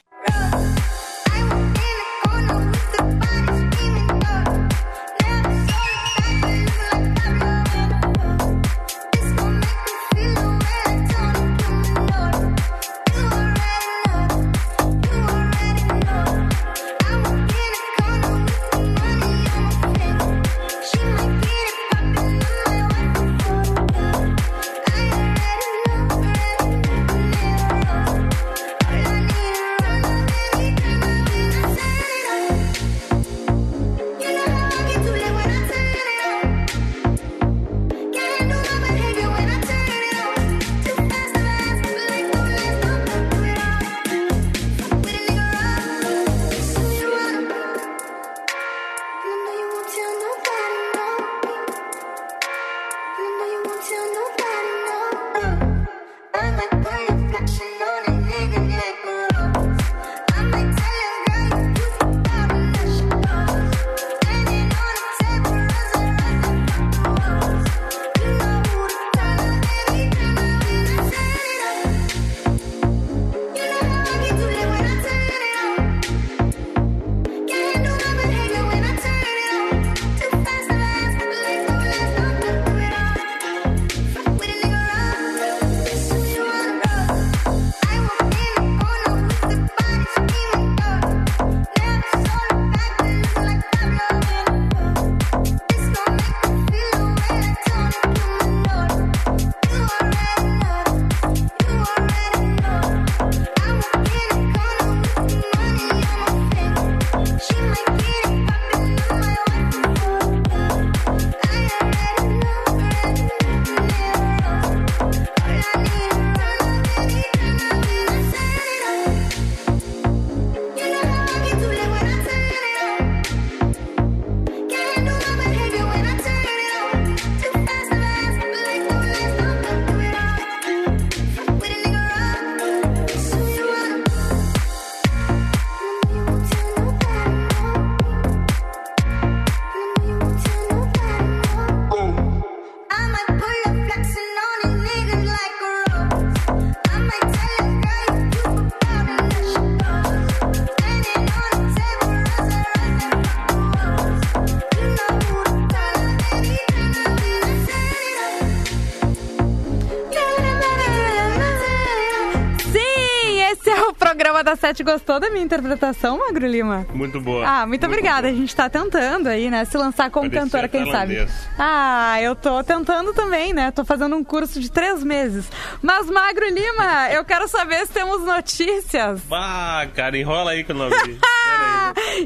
Da 164.49 164.57
Sete 164.57 164.83
gostou 164.83 165.21
da 165.21 165.29
minha 165.29 165.45
interpretação, 165.45 166.17
Magro 166.17 166.47
Lima? 166.47 166.87
Muito 166.95 167.21
boa. 167.21 167.47
Ah, 167.47 167.67
muito, 167.67 167.69
muito 167.69 167.85
obrigada. 167.85 168.23
Boa. 168.23 168.33
A 168.33 168.37
gente 168.37 168.57
tá 168.57 168.67
tentando 168.71 169.27
aí, 169.27 169.51
né? 169.51 169.63
Se 169.67 169.77
lançar 169.77 170.11
como 170.11 170.25
Parecia 170.25 170.41
cantora, 170.43 170.69
quem 170.69 170.91
sabe. 170.91 171.29
Ah, 171.59 172.17
eu 172.23 172.35
tô 172.35 172.65
tentando 172.65 173.13
também, 173.13 173.53
né? 173.53 173.71
Tô 173.71 173.85
fazendo 173.85 174.17
um 174.17 174.25
curso 174.25 174.59
de 174.59 174.71
três 174.71 175.05
meses. 175.05 175.51
Mas, 175.83 176.09
Magro 176.09 176.49
Lima, 176.49 177.11
eu 177.13 177.27
quero 177.27 177.47
saber 177.47 177.87
se 177.87 177.93
temos 177.93 178.25
notícias. 178.25 179.21
Ah, 179.31 179.87
cara, 179.95 180.17
enrola 180.17 180.53
aí 180.53 180.65
que 180.65 180.73
eu 180.73 180.77
não 180.77 180.89
vi. 180.89 181.19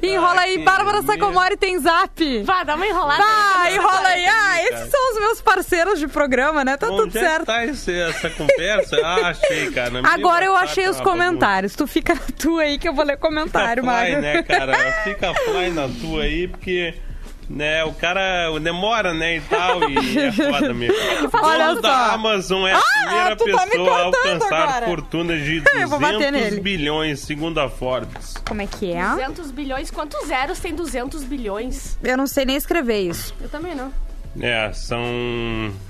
enrola 0.06 0.42
aí, 0.42 0.58
Bárbara 0.58 1.02
Sacomori 1.02 1.56
tem 1.56 1.76
zap. 1.80 2.42
Vai, 2.44 2.64
dá 2.64 2.76
uma 2.76 2.86
enrolada. 2.86 3.20
Vai, 3.20 3.74
enrola 3.74 4.08
aí. 4.08 4.26
Ah, 4.26 4.62
esses 4.62 4.90
são 4.90 5.12
os 5.12 5.18
meus 5.18 5.40
parceiros 5.40 5.98
de 5.98 6.06
programa, 6.06 6.64
né? 6.64 6.76
Tá 6.76 6.86
Onde 6.86 6.98
tudo 6.98 7.18
é 7.18 7.20
certo. 7.20 7.46
tá 7.46 7.66
esse, 7.66 7.92
essa 7.92 8.30
conversa? 8.30 8.96
Ah, 9.02 9.28
achei, 9.30 9.72
cara. 9.72 10.00
Agora 10.04 10.44
eu 10.44 10.54
achei 10.54 10.88
os 10.88 11.00
comentários. 11.00 11.74
Tu 11.74 11.84
fica 11.88 12.11
na 12.14 12.20
tua 12.38 12.62
aí 12.62 12.78
que 12.78 12.88
eu 12.88 12.94
vou 12.94 13.04
ler 13.04 13.16
comentário, 13.18 13.82
Fica 13.82 13.96
fly, 14.00 14.16
né, 14.20 14.42
cara? 14.42 14.92
Fica 15.04 15.34
fly 15.34 15.70
na 15.70 15.88
tua 15.88 16.22
aí, 16.22 16.48
porque 16.48 16.94
né, 17.50 17.84
o 17.84 17.92
cara 17.92 18.48
demora, 18.60 19.12
né, 19.12 19.36
e 19.36 19.40
tal, 19.42 19.88
e 19.90 20.18
é 20.18 20.32
foda 20.32 20.72
mesmo. 20.72 20.94
O 20.94 21.44
Olha 21.46 21.74
da 21.74 21.80
só. 22.08 22.14
Amazon 22.14 22.66
é 22.66 22.72
a 22.72 22.78
Ah, 22.78 22.82
primeira 23.04 23.36
tá 23.36 23.44
pessoa 23.44 23.62
a 23.62 23.66
cortando 23.66 24.14
alcançar 24.14 24.62
agora. 24.68 24.86
fortunas 24.86 25.44
de 25.44 25.62
Eu 25.74 25.88
vou 25.88 25.98
bater 26.00 26.30
200 26.32 26.40
nele. 26.40 26.60
bilhões, 26.60 27.20
segundo 27.20 27.58
a 27.60 27.68
Forbes. 27.68 28.34
Como 28.46 28.62
é 28.62 28.66
que 28.66 28.92
é? 28.92 29.04
200 29.06 29.50
bilhões. 29.50 29.90
Quantos 29.90 30.26
zeros 30.28 30.58
tem 30.60 30.74
200 30.74 31.24
bilhões? 31.24 31.98
Eu 32.02 32.16
não 32.16 32.26
sei 32.26 32.44
nem 32.46 32.56
escrever 32.56 33.00
isso. 33.02 33.34
Eu 33.40 33.48
também 33.48 33.74
não. 33.74 33.92
É, 34.40 34.72
são 34.72 35.02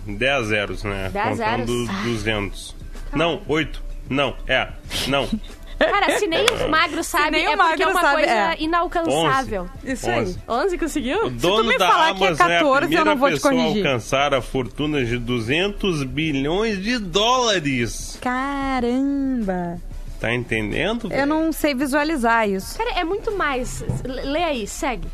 10 0.04 0.46
zeros, 0.46 0.82
né? 0.82 1.10
10 1.12 1.28
Contando 1.38 1.66
zeros. 1.86 2.02
200. 2.02 2.74
Não, 3.12 3.40
8. 3.46 3.80
Não, 4.10 4.36
é. 4.48 4.68
Não. 5.06 5.28
Cara, 5.90 6.18
se 6.18 6.26
nem 6.26 6.46
o 6.46 6.70
magro 6.70 7.02
sabe, 7.02 7.30
nem 7.32 7.44
é 7.46 7.54
o 7.54 7.58
porque 7.58 7.82
é 7.82 7.86
magro 7.86 7.90
uma 7.90 8.00
sabe, 8.00 8.14
coisa 8.14 8.32
é. 8.32 8.56
inalcançável. 8.58 9.68
Isso 9.84 10.10
11. 10.10 10.38
11 10.48 10.78
conseguiu? 10.78 11.26
O 11.26 11.30
dono 11.30 11.64
me 11.64 11.78
da 11.78 11.88
falar 11.88 12.14
que 12.14 12.24
é 12.24 12.26
Amazon 12.28 12.50
é, 12.50 12.58
14, 12.58 12.94
eu 12.94 13.04
não 13.04 13.16
vou 13.16 13.32
te 13.32 13.40
corrigir. 13.40 13.86
alcançar 13.86 14.34
a 14.34 14.42
fortuna 14.42 15.04
de 15.04 15.18
200 15.18 16.04
bilhões 16.04 16.82
de 16.82 16.98
dólares. 16.98 18.18
Caramba! 18.20 19.80
Tá 20.20 20.32
entendendo? 20.32 21.04
Eu 21.06 21.10
velho? 21.10 21.26
não 21.26 21.52
sei 21.52 21.74
visualizar 21.74 22.48
isso. 22.48 22.78
Cara, 22.78 22.92
é 22.92 23.02
muito 23.02 23.32
mais. 23.32 23.84
Lê 24.04 24.44
aí, 24.44 24.66
segue. 24.68 25.08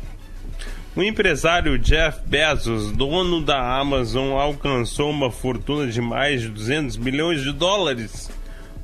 O 0.95 1.03
empresário 1.03 1.79
Jeff 1.79 2.19
Bezos, 2.25 2.91
dono 2.91 3.41
da 3.41 3.79
Amazon, 3.79 4.33
alcançou 4.33 5.09
uma 5.09 5.31
fortuna 5.31 5.87
de 5.87 6.01
mais 6.01 6.41
de 6.41 6.49
200 6.49 6.95
bilhões 6.97 7.41
de 7.41 7.53
dólares, 7.53 8.29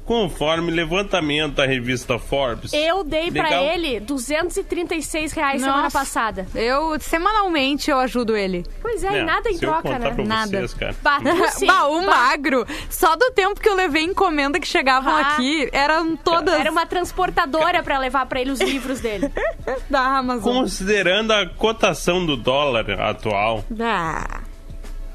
conforme 0.06 0.72
levantamento 0.72 1.56
da 1.56 1.66
revista 1.66 2.20
Forbes. 2.20 2.72
Eu 2.74 3.04
dei 3.04 3.32
pra 3.32 3.44
Legal. 3.44 3.64
ele 3.66 4.00
236 4.00 5.32
reais 5.34 5.62
semana 5.62 5.84
Nossa. 5.84 5.98
passada. 6.00 6.46
Eu, 6.54 7.00
semanalmente, 7.00 7.90
eu 7.90 7.98
ajudo 7.98 8.36
ele. 8.38 8.64
Pois 8.82 9.04
é, 9.04 9.08
É, 9.18 9.22
e 9.22 9.26
nada 9.26 9.50
em 9.50 9.58
troca, 9.58 9.98
né? 9.98 10.12
pra 10.12 10.24
Nada. 10.24 10.48
vocês, 10.60 10.74
cara. 10.74 10.96
Bah, 11.02 11.20
sim. 11.52 11.66
bah, 11.66 11.88
o 11.88 12.02
Bah. 12.02 12.06
magro, 12.06 12.66
só 12.90 13.16
do 13.16 13.32
tempo 13.32 13.60
que 13.60 13.68
eu 13.68 13.76
levei 13.76 14.04
encomenda 14.04 14.60
que 14.60 14.68
chegavam 14.68 15.16
Ah. 15.16 15.22
aqui, 15.34 15.70
eram 15.72 16.16
todas 16.16 16.60
Era 16.60 16.72
uma 16.72 16.86
transportadora 16.86 17.82
pra 17.82 17.98
levar 17.98 18.26
pra 18.28 18.40
ele 18.40 18.52
os 18.52 18.60
livros 18.62 19.00
dele. 19.02 19.32
da 19.90 20.02
Amazon. 20.18 20.54
Considerando 20.54 21.32
a 21.32 21.48
cotação 21.48 22.26
do 22.26 22.38
dólar 22.38 22.86
atual, 23.02 23.66
Ah, 23.80 24.42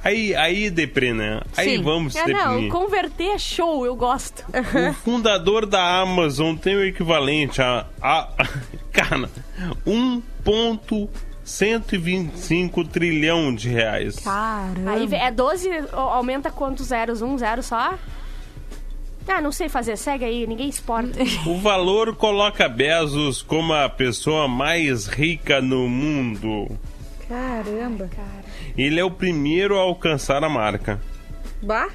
aí, 0.02 0.34
aí 0.34 0.70
deprê, 0.70 1.12
né? 1.12 1.40
Aí 1.56 1.76
Sim. 1.76 1.82
vamos 1.82 2.14
É, 2.16 2.26
não, 2.26 2.68
converter 2.68 3.30
é 3.34 3.38
show, 3.38 3.84
eu 3.86 3.94
gosto. 3.96 4.44
O 4.48 4.92
fundador 4.94 5.66
da 5.66 6.00
Amazon 6.00 6.56
tem 6.56 6.76
o 6.76 6.84
equivalente 6.84 7.60
a, 7.62 7.86
a 8.00 8.28
cara, 8.92 9.28
1.125 11.44 12.88
trilhão 12.88 13.54
de 13.54 13.68
reais. 13.68 14.16
caramba. 14.20 14.92
Aí 14.92 15.08
é 15.14 15.30
12, 15.30 15.68
ó, 15.92 16.00
aumenta 16.14 16.50
quantos 16.50 16.86
zeros? 16.88 17.22
Um 17.22 17.36
zero 17.38 17.62
só? 17.62 17.94
Ah, 19.28 19.40
não 19.40 19.52
sei 19.52 19.68
fazer, 19.68 19.96
segue 19.96 20.24
aí, 20.24 20.46
ninguém 20.46 20.68
exporta. 20.68 21.18
O 21.46 21.58
valor 21.58 22.16
coloca 22.16 22.68
Bezos 22.68 23.42
como 23.42 23.72
a 23.72 23.88
pessoa 23.88 24.48
mais 24.48 25.06
rica 25.06 25.60
no 25.60 25.88
mundo. 25.88 26.66
Caramba. 27.28 28.10
Ele 28.80 28.98
é 28.98 29.04
o 29.04 29.10
primeiro 29.10 29.76
a 29.78 29.82
alcançar 29.82 30.42
a 30.42 30.48
marca. 30.48 31.00
Bah. 31.62 31.88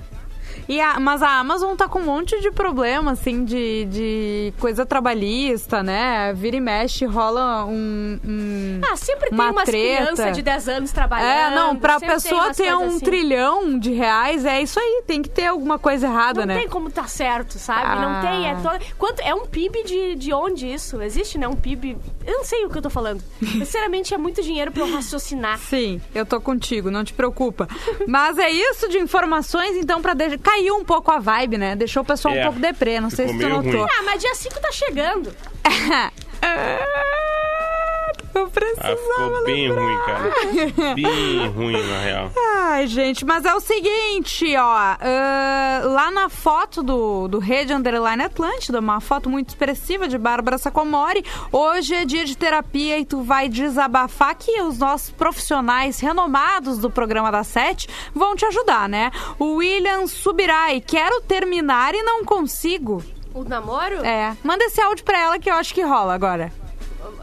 E 0.70 0.80
a- 0.80 1.00
mas 1.00 1.22
a 1.22 1.40
Amazon 1.40 1.76
tá 1.76 1.88
com 1.88 2.00
um 2.00 2.06
monte 2.06 2.40
de 2.42 2.50
problema, 2.50 3.12
assim, 3.12 3.44
de, 3.44 3.86
de 3.86 4.54
coisa 4.60 4.86
trabalhista, 4.86 5.84
né? 5.84 6.34
Vira 6.34 6.56
e 6.56 6.62
mexe, 6.62 7.06
rola 7.06 7.66
um. 7.66 8.20
um- 8.24 8.82
Ah, 8.90 8.96
sempre 8.96 9.30
tem 9.30 9.38
Uma 9.40 9.52
umas 9.52 9.66
crianças 9.66 10.36
de 10.36 10.42
10 10.42 10.70
anos 10.70 10.92
trabalhando. 10.92 11.54
É, 11.54 11.56
não, 11.56 11.76
pra 11.76 12.00
pessoa 12.00 12.54
ter 12.54 12.74
um 12.74 12.88
assim. 12.88 13.00
trilhão 13.00 13.78
de 13.78 13.92
reais, 13.92 14.46
é 14.46 14.62
isso 14.62 14.80
aí, 14.80 15.04
tem 15.06 15.22
que 15.22 15.30
ter 15.30 15.46
alguma 15.48 15.78
coisa 15.78 16.08
errada, 16.08 16.42
Não 16.42 16.48
né? 16.48 16.60
tem 16.60 16.70
como 16.70 16.90
tá 16.90 17.06
certo, 17.06 17.60
sabe? 17.60 17.82
Ah. 17.84 17.96
Não 18.02 18.22
tem. 18.22 18.48
É, 18.50 18.56
todo... 18.56 18.80
Quanto... 18.98 19.20
é 19.22 19.34
um 19.36 19.46
PIB 19.46 19.84
de, 19.84 20.16
de 20.16 20.34
onde 20.34 20.72
isso? 20.72 21.02
Existe, 21.02 21.38
né? 21.38 21.48
Um 21.48 21.56
PIB. 21.56 21.98
Eu 22.26 22.38
não 22.38 22.44
sei 22.44 22.66
o 22.66 22.70
que 22.70 22.78
eu 22.78 22.82
tô 22.82 22.90
falando. 22.90 23.24
Sinceramente, 23.40 24.14
é 24.14 24.18
muito 24.18 24.42
dinheiro 24.42 24.72
pra 24.72 24.84
eu 24.84 24.92
raciocinar. 24.92 25.60
Sim, 25.60 26.02
eu 26.14 26.26
tô 26.26 26.42
contigo, 26.42 26.90
não 26.90 27.04
te 27.04 27.14
preocupa. 27.14 27.68
Mas 28.08 28.38
é 28.38 28.50
isso 28.50 28.90
de 28.90 28.98
informações, 28.98 29.76
então, 29.78 30.02
pra 30.02 30.14
deixar. 30.14 30.38
Caiu 30.40 30.76
um 30.76 30.84
pouco 30.84 31.12
a 31.12 31.20
vibe, 31.20 31.58
né? 31.58 31.76
Deixou 31.76 32.02
o 32.04 32.06
pessoal 32.06 32.34
É, 32.34 32.42
um 32.42 32.44
pouco 32.46 32.60
deprê, 32.60 33.00
não 33.00 33.10
sei 33.10 33.28
se 33.28 33.34
ficou 33.34 33.50
tu 33.50 33.56
notou. 33.64 33.82
ruim. 33.82 33.90
Ah, 34.00 34.04
mas 34.04 34.22
dia 34.22 34.34
5 34.34 34.60
tá 34.60 34.72
chegando. 34.72 35.34
Eu 38.36 38.50
precisava 38.50 38.92
Ah, 38.94 38.98
ficou 38.98 39.44
bem 39.46 39.70
lembrar. 39.70 39.82
ruim, 39.82 39.98
cara. 40.06 40.94
Bem 40.96 41.48
ruim, 41.48 41.82
na 41.88 42.00
real. 42.00 42.32
Ai, 42.68 42.86
gente, 42.88 43.24
mas 43.26 43.46
é 43.46 43.54
o 43.56 43.60
seguinte, 43.62 44.56
ó. 44.58 44.76
ah, 45.00 45.82
lá 45.86 46.12
na 46.12 46.28
foto 46.30 46.84
do, 46.84 47.28
do 47.30 47.40
Rede 47.40 47.72
Underline 47.74 48.24
Atlântida, 48.24 48.80
uma 48.80 49.00
foto 49.00 49.30
muito 49.30 49.50
expressiva 49.50 50.08
de 50.08 50.18
Bárbara 50.18 50.58
Sacomori. 50.58 51.24
Hoje 51.52 51.96
é 51.96 52.04
dia 52.06 52.26
de 52.26 52.38
terapia 52.38 53.00
e 53.00 53.06
tu 53.06 53.22
vai 53.22 53.48
desabafar 53.48 54.36
que 54.36 54.62
os 54.62 54.78
nossos 54.80 55.10
profissionais 55.12 56.00
renomados 56.02 56.78
do 56.80 56.90
programa 56.92 57.32
da 57.32 57.44
Sete 57.44 57.88
vão 58.14 58.36
te 58.36 58.46
ajudar, 58.46 58.90
né? 58.90 59.12
O 59.40 59.56
William 59.56 60.08
Subirai, 60.08 60.82
quero 60.82 61.22
terminar 61.22 61.96
e 61.96 62.04
não 62.04 62.26
consigo. 62.26 63.02
O 63.34 63.44
namoro? 63.44 64.04
É, 64.06 64.36
manda 64.44 64.64
esse 64.66 64.82
áudio 64.82 65.06
pra 65.06 65.18
ela 65.20 65.40
que 65.40 65.50
eu 65.50 65.54
acho 65.56 65.74
que 65.74 65.82
rola 65.82 66.14
agora. 66.14 66.52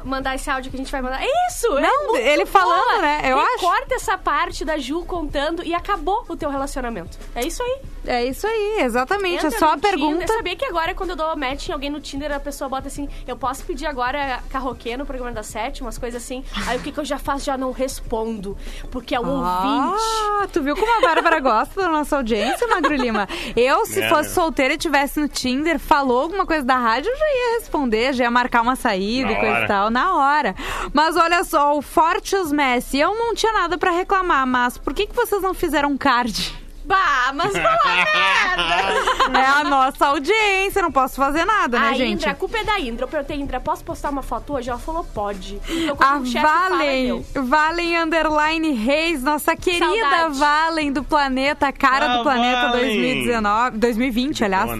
Mandar 0.04 0.34
esse 0.34 0.48
áudio 0.50 0.70
que 0.70 0.76
a 0.76 0.80
gente 0.80 0.90
vai 0.92 1.02
mandar. 1.02 1.20
Isso! 1.48 1.78
é 1.78 1.80
Não, 1.80 2.06
muito 2.08 2.24
ele 2.26 2.46
falando, 2.46 2.84
boa. 2.90 3.02
né? 3.02 3.20
Eu 3.24 3.38
acho. 3.38 3.58
Corta 3.60 3.94
essa 3.94 4.16
parte 4.18 4.64
da 4.64 4.78
Ju 4.78 5.04
contando 5.04 5.62
e 5.64 5.74
acabou 5.74 6.24
o 6.28 6.36
teu 6.36 6.50
relacionamento. 6.50 7.18
É 7.34 7.44
isso 7.46 7.62
aí. 7.62 7.78
É 8.04 8.24
isso 8.24 8.46
aí, 8.46 8.78
exatamente. 8.80 9.36
Entra 9.46 9.48
é 9.56 9.58
só 9.60 9.72
a 9.74 9.78
pergunta. 9.78 10.20
Tinder. 10.20 10.36
Sabia 10.36 10.56
que 10.56 10.64
agora, 10.64 10.92
quando 10.92 11.10
eu 11.10 11.16
dou 11.16 11.36
match 11.36 11.68
em 11.68 11.72
alguém 11.72 11.88
no 11.88 12.00
Tinder, 12.00 12.32
a 12.34 12.40
pessoa 12.40 12.68
bota 12.68 12.88
assim: 12.88 13.08
eu 13.28 13.36
posso 13.36 13.64
pedir 13.64 13.86
agora 13.86 14.40
carroquê 14.50 14.96
no 14.96 15.06
programa 15.06 15.30
da 15.32 15.44
Sete, 15.44 15.82
umas 15.82 15.98
coisas 15.98 16.20
assim. 16.20 16.44
Aí 16.66 16.78
o 16.78 16.80
que, 16.80 16.90
que 16.90 16.98
eu 16.98 17.04
já 17.04 17.18
faço? 17.18 17.44
Já 17.44 17.56
não 17.56 17.70
respondo. 17.70 18.56
Porque 18.90 19.14
é 19.14 19.20
o 19.20 19.24
ouvinte. 19.26 20.02
Ah, 20.42 20.48
tu 20.52 20.62
viu 20.62 20.74
como 20.74 20.98
a 20.98 21.00
Bárbara 21.00 21.38
gosta 21.40 21.80
da 21.80 21.88
nossa 21.88 22.16
audiência, 22.16 22.66
Magro 22.66 22.94
Lima? 22.96 23.28
Eu, 23.54 23.86
se 23.86 24.00
É, 24.02 24.08
fosse 24.08 24.28
né? 24.30 24.34
solteira 24.34 24.74
e 24.74 24.78
tivesse 24.78 25.20
no 25.20 25.28
Tinder, 25.28 25.78
falou 25.78 26.22
alguma 26.22 26.44
coisa 26.44 26.64
da 26.64 26.76
rádio, 26.76 27.08
eu 27.08 27.16
já 27.16 27.24
ia 27.24 27.58
responder, 27.60 28.12
já 28.14 28.24
ia 28.24 28.30
marcar 28.32 28.62
uma 28.62 28.74
saída 28.74 29.26
Na 29.30 29.32
e 29.32 29.36
coisa 29.36 29.54
hora. 29.54 29.64
e 29.64 29.68
na 29.90 30.14
hora. 30.14 30.54
Mas 30.92 31.16
olha 31.16 31.44
só, 31.44 31.76
o 31.76 31.82
Fortes 31.82 32.52
Messi, 32.52 32.98
eu 32.98 33.14
não 33.14 33.34
tinha 33.34 33.52
nada 33.52 33.76
pra 33.78 33.90
reclamar, 33.90 34.46
mas 34.46 34.78
por 34.78 34.94
que, 34.94 35.06
que 35.06 35.14
vocês 35.16 35.42
não 35.42 35.54
fizeram 35.54 35.96
card? 35.96 36.61
Bah, 36.84 37.32
mas 37.34 37.52
fala 37.52 37.78
merda! 37.84 39.38
É 39.38 39.44
a 39.46 39.64
nossa 39.64 40.06
audiência, 40.08 40.82
não 40.82 40.90
posso 40.92 41.16
fazer 41.16 41.44
nada, 41.44 41.78
né, 41.78 41.88
a 41.88 41.92
gente? 41.94 42.12
Indra, 42.20 42.30
a 42.32 42.34
culpa 42.34 42.58
é 42.58 42.64
da 42.64 42.78
Indra. 42.80 43.04
Eu 43.04 43.08
perguntei, 43.08 43.36
Indra, 43.40 43.60
posso 43.60 43.84
postar 43.84 44.10
uma 44.10 44.22
foto 44.22 44.54
hoje? 44.54 44.68
Ela 44.70 44.78
falou, 44.78 45.04
pode. 45.04 45.60
Então, 45.68 45.96
A 46.00 46.24
chefe 46.24 46.40
fala, 46.46 46.76
Valen. 46.78 47.26
Valen 47.34 47.98
Underline 47.98 48.72
Reis, 48.72 49.22
nossa 49.22 49.54
querida 49.56 49.86
Saudade. 49.86 50.38
Valen 50.38 50.92
do 50.92 51.02
planeta, 51.04 51.72
cara 51.72 52.06
Ah, 52.14 52.16
do 52.18 52.22
planeta 52.24 52.60
Valen. 52.68 52.80
2019, 52.80 53.78
2020, 53.78 54.44
aliás. 54.44 54.70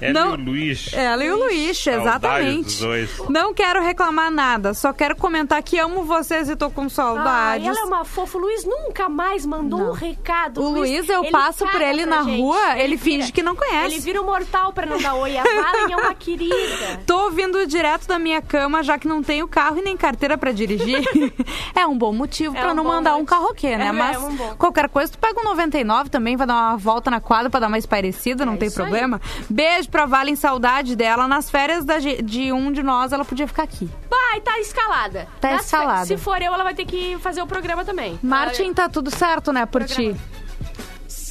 Ela 0.00 0.12
Não- 0.12 0.30
e 0.34 0.40
o 0.40 0.44
Luiz. 0.44 0.92
Ela 0.92 1.24
e 1.24 1.30
o 1.30 1.36
Luiz, 1.38 1.86
exatamente. 1.86 2.64
dos 2.64 2.78
dois. 2.80 3.10
Não 3.28 3.54
quero 3.54 3.80
reclamar 3.82 4.30
nada, 4.30 4.74
só 4.74 4.92
quero 4.92 5.16
comentar 5.16 5.62
que 5.62 5.78
amo 5.78 6.02
vocês 6.04 6.48
e 6.48 6.56
tô 6.56 6.70
com 6.70 6.82
Ai, 6.82 6.90
saudades. 6.90 7.66
ela 7.66 7.80
é 7.80 7.84
uma 7.84 8.04
fofa. 8.04 8.36
O 8.38 8.40
Luiz 8.40 8.64
nunca 8.64 9.08
mais 9.08 9.46
mandou 9.46 9.78
Não. 9.78 9.90
um 9.90 9.92
recado. 9.92 10.60
O 10.62 10.68
Luiz, 10.68 11.08
eu 11.08 11.22
ele 11.22 11.30
passo 11.58 11.72
por 11.72 11.80
ele 11.80 12.06
na 12.06 12.22
gente. 12.22 12.40
rua, 12.40 12.72
ele, 12.72 12.82
Ele 12.82 12.96
finge 12.98 13.18
vira- 13.18 13.32
que 13.32 13.42
não 13.42 13.54
conhece. 13.56 13.86
Ele 13.94 14.00
vira 14.00 14.20
um 14.22 14.24
mortal 14.24 14.72
pra 14.72 14.86
não 14.86 14.98
dar 14.98 15.14
oi. 15.14 15.36
A 15.36 15.42
Valen 15.42 15.92
é 15.92 15.96
uma 15.96 16.14
querida. 16.14 17.02
Tô 17.06 17.24
ouvindo 17.24 17.66
direto 17.66 18.06
da 18.06 18.18
minha 18.18 18.40
cama, 18.42 18.82
já 18.82 18.98
que 18.98 19.06
não 19.08 19.22
tenho 19.22 19.46
carro 19.48 19.78
e 19.78 19.82
nem 19.82 19.96
carteira 19.96 20.36
pra 20.38 20.52
dirigir. 20.52 21.02
é 21.74 21.86
um 21.86 21.96
bom 21.96 22.12
motivo 22.12 22.56
É 22.56 22.60
pra 22.60 22.72
um 22.72 22.74
não 22.74 22.84
mandar 22.84 23.14
um 23.16 23.20
motivo. 23.20 23.28
carroquê, 23.40 23.76
né? 23.76 23.86
É, 23.86 23.92
Mas 23.92 24.16
é 24.16 24.18
um 24.18 24.36
qualquer 24.56 24.88
coisa, 24.88 25.12
tu 25.12 25.18
pega 25.18 25.40
um 25.40 25.44
99 25.44 26.10
também, 26.10 26.36
vai 26.36 26.46
dar 26.46 26.54
uma 26.54 26.76
volta 26.76 27.10
na 27.10 27.20
quadra 27.20 27.50
pra 27.50 27.60
dar 27.60 27.68
mais 27.68 27.86
parecida, 27.86 28.44
não 28.46 28.54
É 28.54 28.56
tem 28.56 28.68
isso 28.68 28.80
aí. 28.82 28.88
problema. 28.88 29.20
Beijo 29.48 29.88
pra 29.90 30.06
Valen, 30.06 30.36
saudade 30.36 30.96
dela. 30.96 31.26
Nas 31.28 31.50
férias 31.50 31.84
da 31.84 31.98
de 31.98 32.52
um 32.52 32.72
de 32.72 32.82
nós, 32.82 33.12
ela 33.12 33.24
podia 33.24 33.46
ficar 33.46 33.62
aqui. 33.62 33.88
Vai, 34.10 34.40
tá 34.40 34.58
escalada. 34.58 35.28
Tá 35.40 35.52
Nas 35.52 35.64
escalada. 35.66 36.06
Se 36.06 36.16
for 36.16 36.40
eu, 36.42 36.52
ela 36.52 36.64
vai 36.64 36.74
ter 36.74 36.84
que 36.86 37.16
fazer 37.20 37.42
o 37.42 37.46
programa 37.46 37.84
também. 37.84 38.18
Martin, 38.22 38.72
tá 38.72 38.88
tudo 38.88 39.10
certo, 39.10 39.52
né, 39.52 39.66
por 39.66 39.84
ti? 39.84 40.16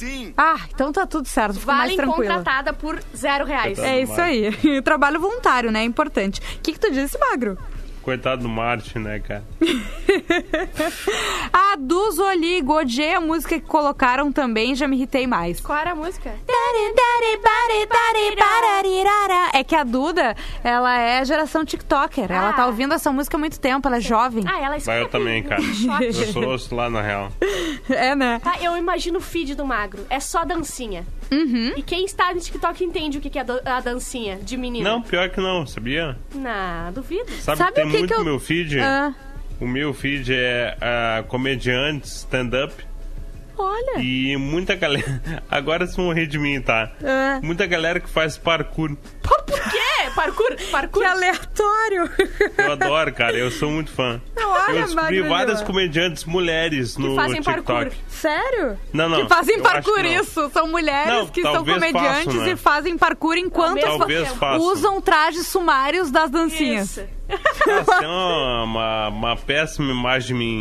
Sim. 0.02 0.34
Ah, 0.36 0.56
então 0.74 0.90
tá 0.90 1.06
tudo 1.06 1.28
certo, 1.28 1.60
fico 1.60 1.66
mais 1.68 1.82
Valen 1.82 1.96
tranquila. 1.96 2.34
contratada 2.34 2.72
por 2.72 3.00
zero 3.16 3.44
reais. 3.44 3.78
Tá. 3.78 3.86
É 3.86 4.00
isso 4.00 4.20
aí. 4.20 4.50
Trabalho 4.82 5.20
voluntário, 5.20 5.70
né? 5.70 5.84
Importante. 5.84 6.40
O 6.56 6.60
que, 6.60 6.72
que 6.72 6.80
tu 6.80 6.90
disse, 6.90 7.16
Magro? 7.18 7.56
Coitado 8.02 8.42
do 8.42 8.48
Martin, 8.48 8.98
né, 8.98 9.20
cara? 9.20 9.44
A 11.52 11.76
do 11.76 12.10
Zoli, 12.10 12.60
Godier, 12.60 13.16
a 13.16 13.20
música 13.20 13.58
que 13.60 13.66
colocaram 13.66 14.32
também, 14.32 14.74
já 14.74 14.88
me 14.88 14.96
irritei 14.96 15.26
mais. 15.26 15.60
Qual 15.60 15.78
era 15.78 15.92
a 15.92 15.94
música? 15.94 16.34
É 19.54 19.62
que 19.64 19.74
a 19.76 19.84
Duda, 19.84 20.34
ela 20.64 20.98
é 20.98 21.24
geração 21.24 21.64
TikToker. 21.64 22.30
Ela 22.30 22.50
Ah. 22.50 22.52
tá 22.52 22.66
ouvindo 22.66 22.92
essa 22.94 23.12
música 23.12 23.36
há 23.36 23.40
muito 23.40 23.60
tempo, 23.60 23.86
ela 23.86 23.98
é 23.98 24.00
jovem. 24.00 24.44
Ah, 24.46 24.60
ela 24.60 24.76
escuta 24.76 24.92
Vai 24.92 25.02
eu 25.02 25.08
também, 25.08 25.42
cara. 25.42 25.62
Eu 26.02 26.12
sou 26.12 26.48
osso 26.48 26.74
lá, 26.74 26.90
na 26.90 27.00
real. 27.00 27.30
É, 27.88 28.14
né? 28.14 28.40
Tá, 28.42 28.56
eu 28.60 28.76
imagino 28.76 29.18
o 29.18 29.22
feed 29.22 29.54
do 29.54 29.64
magro. 29.64 30.04
É 30.10 30.18
só 30.20 30.44
dancinha. 30.44 31.06
Uhum. 31.32 31.72
E 31.76 31.82
quem 31.82 32.04
está 32.04 32.32
no 32.34 32.40
TikTok 32.40 32.84
entende 32.84 33.18
o 33.18 33.20
que 33.20 33.38
é 33.38 33.44
a 33.64 33.80
dancinha 33.80 34.36
de 34.36 34.56
menina. 34.56 34.90
Não, 34.90 35.02
pior 35.02 35.30
que 35.30 35.40
não, 35.40 35.66
sabia? 35.66 36.16
Não, 36.34 36.92
duvido. 36.92 37.30
Sabe, 37.40 37.58
Sabe 37.58 37.70
que 37.72 37.74
tem 37.76 37.84
o 37.86 37.90
que 37.90 37.98
muito 37.98 38.14
que 38.14 38.20
eu- 38.20 38.24
meu 38.24 38.38
feed? 38.38 38.78
Ah, 38.80 39.14
O 39.60 39.66
meu 39.66 39.94
feed 39.94 40.32
é 40.34 40.76
ah, 40.80 41.24
comediante, 41.28 42.06
stand-up. 42.08 42.74
Olha. 43.62 44.00
E 44.02 44.36
muita 44.36 44.74
galera. 44.74 45.22
Agora 45.50 45.86
vocês 45.86 45.96
vão 45.96 46.12
rir 46.12 46.26
de 46.26 46.38
mim, 46.38 46.60
tá? 46.60 46.90
Ah. 47.04 47.40
Muita 47.42 47.66
galera 47.66 48.00
que 48.00 48.08
faz 48.08 48.36
parkour. 48.36 48.96
Por 49.22 49.44
quê? 49.70 50.10
Parkour? 50.14 50.56
Parkour? 50.70 51.02
Que 51.02 51.08
aleatório. 51.08 52.10
Eu 52.58 52.72
adoro, 52.72 53.12
cara. 53.12 53.36
Eu 53.36 53.50
sou 53.50 53.70
muito 53.70 53.90
fã. 53.90 54.20
Olha, 54.36 54.78
eu 54.80 54.84
descobri 54.86 55.22
várias 55.22 55.58
Lima. 55.60 55.66
comediantes 55.66 56.24
mulheres 56.24 56.96
no 56.96 57.14
fazem 57.14 57.40
TikTok. 57.40 57.62
parkour. 57.62 57.92
Sério? 58.08 58.78
Não, 58.92 59.08
não, 59.08 59.22
Que 59.22 59.28
fazem 59.28 59.60
parkour 59.60 60.00
que 60.00 60.08
isso. 60.08 60.50
São 60.50 60.66
mulheres 60.68 61.12
Não, 61.12 61.26
que 61.28 61.42
são 61.42 61.64
comediantes 61.64 62.24
façam, 62.24 62.40
né? 62.44 62.50
e 62.52 62.56
fazem 62.56 62.98
parkour 62.98 63.36
enquanto 63.36 63.80
Talvez 63.80 64.28
façam. 64.32 64.60
usam 64.66 65.00
trajes 65.00 65.46
sumários 65.46 66.10
das 66.10 66.30
dancinhas. 66.30 66.96
Isso. 66.96 67.04
É 68.02 68.06
uma, 68.06 68.62
uma, 68.64 69.08
uma 69.08 69.36
péssima 69.36 69.90
imagem 69.92 70.28
de 70.28 70.34
mim. 70.34 70.60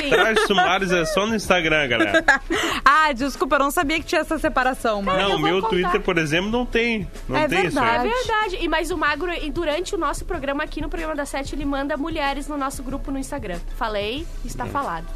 Sim. 0.00 0.10
Trajes 0.10 0.46
sumários 0.46 0.92
é 0.92 1.04
só 1.04 1.26
no 1.26 1.34
Instagram, 1.34 1.88
galera. 1.88 2.24
Ah, 2.84 3.12
desculpa, 3.12 3.56
eu 3.56 3.60
não 3.60 3.70
sabia 3.70 3.98
que 3.98 4.06
tinha 4.06 4.20
essa 4.20 4.38
separação, 4.38 5.02
mano. 5.02 5.18
Não, 5.18 5.36
o 5.36 5.38
meu 5.38 5.56
contar. 5.56 5.68
Twitter, 5.70 6.00
por 6.00 6.18
exemplo, 6.18 6.50
não 6.50 6.64
tem. 6.66 7.08
Não 7.28 7.36
É 7.36 7.48
tem 7.48 7.66
isso 7.66 7.78
É 7.78 7.82
verdade. 7.82 8.06
aí. 8.08 8.12
verdade. 8.14 8.58
E, 8.64 8.68
mas 8.68 8.90
o 8.90 8.96
Magro, 8.98 9.32
e 9.32 9.50
durante 9.50 9.94
o 9.94 9.98
nosso 9.98 10.24
programa 10.24 10.62
aqui 10.64 10.80
no 10.80 10.88
programa 10.88 11.14
da 11.14 11.24
Sete, 11.24 11.54
ele 11.54 11.64
manda 11.64 11.96
mulheres 11.96 12.48
no 12.48 12.56
nosso 12.56 12.82
grupo 12.82 13.10
no 13.10 13.18
Instagram. 13.18 13.58
Falei, 13.76 14.26
está 14.44 14.66
falado. 14.66 15.06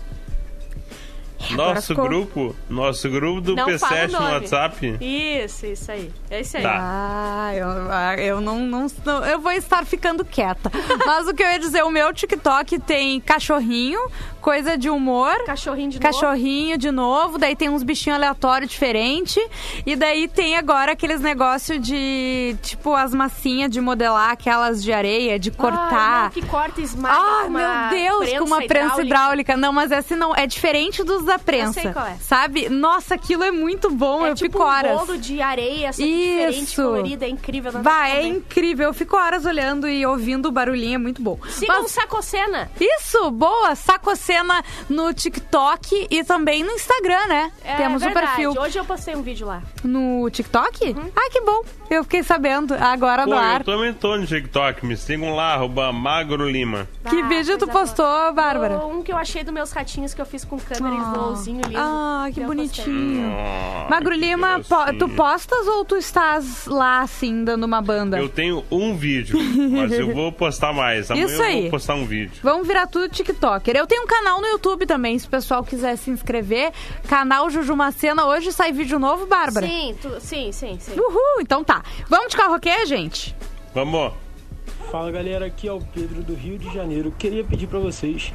Nosso 1.51 1.89
ficou- 1.89 2.09
grupo, 2.09 2.57
nosso 2.69 3.09
grupo 3.11 3.41
do 3.41 3.55
Não 3.55 3.79
fala 3.79 3.95
P7 3.97 4.09
o 4.09 4.13
no. 4.13 4.19
WhatsApp. 4.33 4.97
Isso, 5.01 5.67
isso 5.67 5.93
aí. 5.93 6.11
É 6.31 6.41
isso 6.41 6.57
aí. 6.57 6.63
Tá. 6.63 6.77
Ah, 6.81 7.55
eu, 7.55 7.69
ah, 7.91 8.17
eu 8.17 8.41
não, 8.41 8.61
não, 8.61 8.87
não- 9.05 9.25
Eu 9.25 9.39
vou 9.39 9.53
estar 9.53 9.85
ficando 9.85 10.25
quieta. 10.25 10.71
Mas 11.05 11.29
o 11.29 11.35
que 11.35 11.43
eu 11.43 11.47
ia 11.51 11.59
dizer, 11.59 11.83
o 11.85 11.91
meu 11.91 12.13
TikTok 12.13 12.79
tem 12.81 13.21
cachorrinho, 13.21 14.01
coisa 14.41 14.77
de 14.79 14.89
humor. 14.89 15.45
Cachorrinho 15.45 15.91
de 15.91 16.01
novo. 16.01 16.13
Cachorrinho 16.15 16.79
de 16.79 16.91
novo, 16.91 17.39
daí 17.39 17.55
tem 17.55 17.69
uns 17.69 17.83
bichinhos 17.83 18.17
aleatórios 18.17 18.71
diferentes. 18.71 19.39
E 19.85 19.95
daí 19.95 20.29
tem 20.29 20.57
agora 20.57 20.93
aqueles 20.93 21.21
negócios 21.21 21.81
de, 21.81 22.57
tipo, 22.63 22.95
as 22.95 23.15
massinhas 23.15 23.71
de 23.71 23.81
modelar, 23.81 24.31
aquelas 24.31 24.83
de 24.83 24.93
areia, 24.93 25.39
de 25.39 25.51
cortar. 25.51 26.25
não, 26.25 26.31
que 26.31 26.45
corta 26.47 26.81
e 26.81 26.85
esmaga 26.85 27.15
Ah, 27.17 27.43
com 27.43 27.49
uma 27.49 27.89
meu 27.91 27.99
Deus, 28.19 28.39
com 28.39 28.45
uma 28.45 28.63
prensa 28.63 29.03
hidráulica. 29.03 29.57
Não, 29.57 29.73
mas 29.73 29.91
esse 29.93 30.17
não. 30.17 30.35
É 30.35 30.47
diferente 30.47 31.05
dos 31.05 31.26
da 31.27 31.39
prensa. 31.39 31.81
sei 31.81 31.93
qual 31.93 32.07
é. 32.07 32.15
Sabe? 32.21 32.69
Nossa, 32.69 33.15
aquilo 33.15 33.43
é 33.45 33.51
muito 33.51 33.91
bom. 33.91 34.25
É 34.27 34.31
eu 34.31 34.35
tipo 34.35 34.53
fico 34.53 34.65
um 34.65 34.67
horas. 34.67 34.99
bolo 34.99 35.19
de 35.19 35.43
areia, 35.43 35.93
só 35.93 36.03
que 36.03 36.09
diferente, 36.09 36.63
Isso. 36.65 36.83
colorido, 36.83 37.25
é 37.25 37.29
incrível. 37.29 37.73
não 37.73 37.83
Vai, 37.83 38.17
é 38.19 38.27
incrível. 38.27 38.87
Eu 38.89 38.95
fico 38.95 39.17
horas 39.17 39.45
olhando 39.45 39.89
e 39.89 40.05
ouvindo 40.07 40.47
o 40.49 40.53
barulhinho, 40.53 40.95
é 40.95 40.99
muito 40.99 41.21
bom. 41.21 41.39
Sigam 41.49 41.81
o 41.81 41.83
Mas- 41.83 41.91
Sacocena. 41.93 42.71
Isso, 42.81 43.31
boa! 43.31 43.75
Sacocena 43.75 44.63
no 44.89 45.13
TikTok 45.13 46.07
e 46.11 46.25
também 46.25 46.63
no 46.63 46.71
Instagram, 46.73 47.27
né? 47.27 47.53
É 47.65 47.77
Temos 47.77 48.03
verdade. 48.03 48.27
o 48.27 48.29
perfil 48.53 48.63
Hoje 48.63 48.79
eu 48.79 48.85
postei 48.85 49.15
um 49.17 49.23
vídeo 49.23 49.47
lá. 49.47 49.63
no 49.85 50.29
TikTok? 50.31 50.95
Ah, 51.17 51.31
que 51.31 51.41
bom! 51.41 51.63
Eu 51.89 52.03
fiquei 52.05 52.23
sabendo 52.23 52.75
agora 52.75 53.25
Pô, 53.25 53.31
do 53.31 53.37
ar. 53.37 53.61
eu 53.61 53.65
também 53.65 53.93
tô 53.95 54.17
no 54.17 54.27
TikTok. 54.27 54.85
Me 54.85 54.97
sigam 54.97 55.35
lá, 55.35 55.55
arroba 55.55 55.93
Magro 55.93 56.49
Lima. 56.49 56.89
Que 57.09 57.21
Ah, 57.21 57.29
vídeo 57.29 57.57
tu 57.59 57.67
postou, 57.69 58.05
boa. 58.05 58.33
Bárbara? 58.33 58.79
Um 58.87 59.03
que 59.03 59.13
eu 59.13 59.17
achei 59.17 59.45
dos 59.45 59.53
meus 59.55 59.71
ratinhos 59.73 60.13
que 60.13 60.21
eu 60.21 60.27
fiz 60.27 60.45
com 60.45 60.59
câmera 60.59 60.95
e 60.95 60.99
Ah. 61.17 61.25
voozinho 61.29 61.61
lindo. 61.63 61.79
Ah, 61.79 62.29
que 62.33 62.41
eu 62.41 62.47
bonitinho. 62.47 63.33
Ah, 63.37 63.87
Magro 63.91 64.13
que 64.13 64.19
Lima, 64.21 64.61
po- 64.69 64.93
tu 64.99 65.09
postas 65.11 65.67
ou 65.67 65.85
tu 65.85 65.97
estás 65.97 66.67
lá, 66.67 67.01
assim, 67.01 67.45
dando 67.45 67.65
uma 67.65 67.81
banda? 67.81 68.19
Eu 68.19 68.29
tenho 68.29 68.65
um 68.71 68.97
vídeo, 68.97 69.39
mas 69.71 69.93
eu 69.93 70.13
vou 70.15 70.31
postar 70.33 70.73
mais. 70.73 71.11
Amanhã 71.11 71.27
Isso 71.27 71.43
eu 71.43 71.47
aí. 71.47 71.61
vou 71.63 71.71
postar 71.71 71.95
um 71.95 72.05
vídeo. 72.07 72.33
Vamos 72.43 72.67
virar 72.67 72.87
tudo 72.87 73.09
TikToker. 73.09 73.77
Eu 73.77 73.87
tenho 73.87 74.03
um 74.03 74.07
canal 74.07 74.41
no 74.41 74.47
YouTube 74.49 74.87
também, 74.87 75.19
se 75.19 75.27
o 75.27 75.31
pessoal 75.31 75.63
quiser 75.65 75.97
se 75.97 76.11
inscrever. 76.11 76.73
Canal 77.09 77.49
Juju 77.51 77.77
Macena. 77.77 78.27
Hoje 78.27 78.53
sai 78.53 78.73
vídeo 78.73 78.99
novo, 78.99 79.27
Bárbara? 79.27 79.67
Sim, 79.67 79.95
tu- 80.01 80.21
sim, 80.21 80.51
sim, 80.53 80.77
sim. 80.81 80.93
Uhul, 80.99 81.41
então 81.41 81.63
tá. 81.65 81.83
Vamos 82.09 82.29
de 82.31 82.37
carroquê, 82.37 82.85
gente? 82.87 83.35
Vamos. 83.75 84.13
Fala 84.91 85.11
galera, 85.11 85.47
aqui 85.47 85.67
é 85.69 85.73
o 85.73 85.81
Pedro 85.81 86.23
do 86.23 86.35
Rio 86.35 86.59
de 86.59 86.73
Janeiro. 86.73 87.13
Queria 87.19 87.43
pedir 87.43 87.67
pra 87.67 87.79
vocês, 87.81 88.33